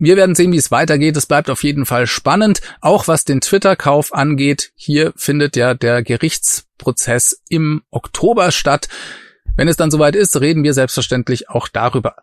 Wir 0.01 0.17
werden 0.17 0.35
sehen, 0.35 0.51
wie 0.53 0.57
es 0.57 0.71
weitergeht. 0.71 1.15
Es 1.19 1.27
bleibt 1.27 1.51
auf 1.51 1.63
jeden 1.63 1.85
Fall 1.85 2.07
spannend, 2.07 2.63
auch 2.81 3.07
was 3.07 3.27
den 3.27 3.43
Twitter-Kauf 3.43 4.15
angeht. 4.15 4.73
Hier 4.75 5.13
findet 5.15 5.57
ja 5.57 5.75
der 5.75 6.03
Gerichtsprozess 6.03 7.43
im 7.51 7.83
Oktober 7.91 8.51
statt. 8.51 8.89
Wenn 9.57 9.69
es 9.69 9.77
dann 9.77 9.91
soweit 9.91 10.17
ist, 10.17 10.41
reden 10.41 10.65
wir 10.65 10.73
selbstverständlich 10.73 11.51
auch 11.51 11.69
darüber. 11.69 12.17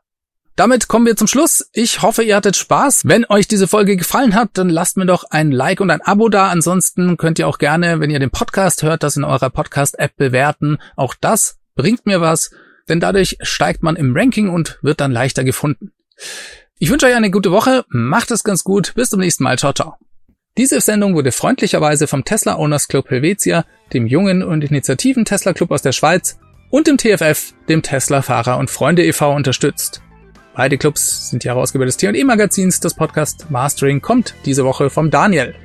Damit 0.55 0.87
kommen 0.87 1.05
wir 1.05 1.15
zum 1.15 1.27
Schluss. 1.27 1.69
Ich 1.71 2.01
hoffe, 2.01 2.23
ihr 2.23 2.35
hattet 2.35 2.57
Spaß. 2.57 3.03
Wenn 3.05 3.25
euch 3.29 3.47
diese 3.47 3.67
Folge 3.67 3.95
gefallen 3.95 4.33
hat, 4.33 4.49
dann 4.53 4.69
lasst 4.69 4.97
mir 4.97 5.05
doch 5.05 5.25
ein 5.29 5.51
Like 5.51 5.79
und 5.79 5.91
ein 5.91 6.01
Abo 6.01 6.29
da. 6.29 6.47
Ansonsten 6.47 7.15
könnt 7.15 7.37
ihr 7.37 7.47
auch 7.47 7.59
gerne, 7.59 7.99
wenn 7.99 8.09
ihr 8.09 8.17
den 8.17 8.31
Podcast 8.31 8.81
hört, 8.81 9.03
das 9.03 9.17
in 9.17 9.23
eurer 9.23 9.51
Podcast-App 9.51 10.15
bewerten. 10.15 10.79
Auch 10.95 11.13
das 11.13 11.59
bringt 11.75 12.07
mir 12.07 12.21
was, 12.21 12.49
denn 12.89 12.99
dadurch 12.99 13.37
steigt 13.41 13.83
man 13.83 13.95
im 13.95 14.17
Ranking 14.17 14.49
und 14.49 14.79
wird 14.81 14.99
dann 14.99 15.11
leichter 15.11 15.43
gefunden. 15.43 15.91
Ich 16.79 16.91
wünsche 16.91 17.07
euch 17.07 17.15
eine 17.15 17.31
gute 17.31 17.51
Woche, 17.51 17.85
macht 17.89 18.29
es 18.29 18.43
ganz 18.43 18.63
gut, 18.63 18.93
bis 18.93 19.09
zum 19.09 19.19
nächsten 19.19 19.43
Mal, 19.43 19.57
ciao, 19.57 19.73
ciao. 19.73 19.95
Diese 20.57 20.79
Sendung 20.79 21.15
wurde 21.15 21.31
freundlicherweise 21.31 22.05
vom 22.05 22.23
Tesla 22.23 22.55
Owners 22.57 22.87
Club 22.87 23.09
Helvetia, 23.09 23.65
dem 23.93 24.05
jungen 24.05 24.43
und 24.43 24.63
initiativen 24.63 25.25
Tesla 25.25 25.53
Club 25.53 25.71
aus 25.71 25.81
der 25.81 25.91
Schweiz, 25.91 26.37
und 26.69 26.87
im 26.87 26.99
TFF, 26.99 27.55
dem 27.67 27.81
Tesla 27.81 28.21
Fahrer 28.21 28.59
und 28.59 28.69
Freunde 28.69 29.03
e.V. 29.03 29.33
unterstützt. 29.33 30.03
Beide 30.53 30.77
Clubs 30.77 31.31
sind 31.31 31.43
die 31.43 31.47
Herausgeber 31.47 31.85
des 31.85 31.97
T&E 31.97 32.23
Magazins. 32.23 32.79
Das 32.79 32.93
Podcast 32.93 33.49
Mastering 33.49 34.01
kommt 34.01 34.35
diese 34.45 34.63
Woche 34.63 34.91
vom 34.91 35.09
Daniel. 35.09 35.55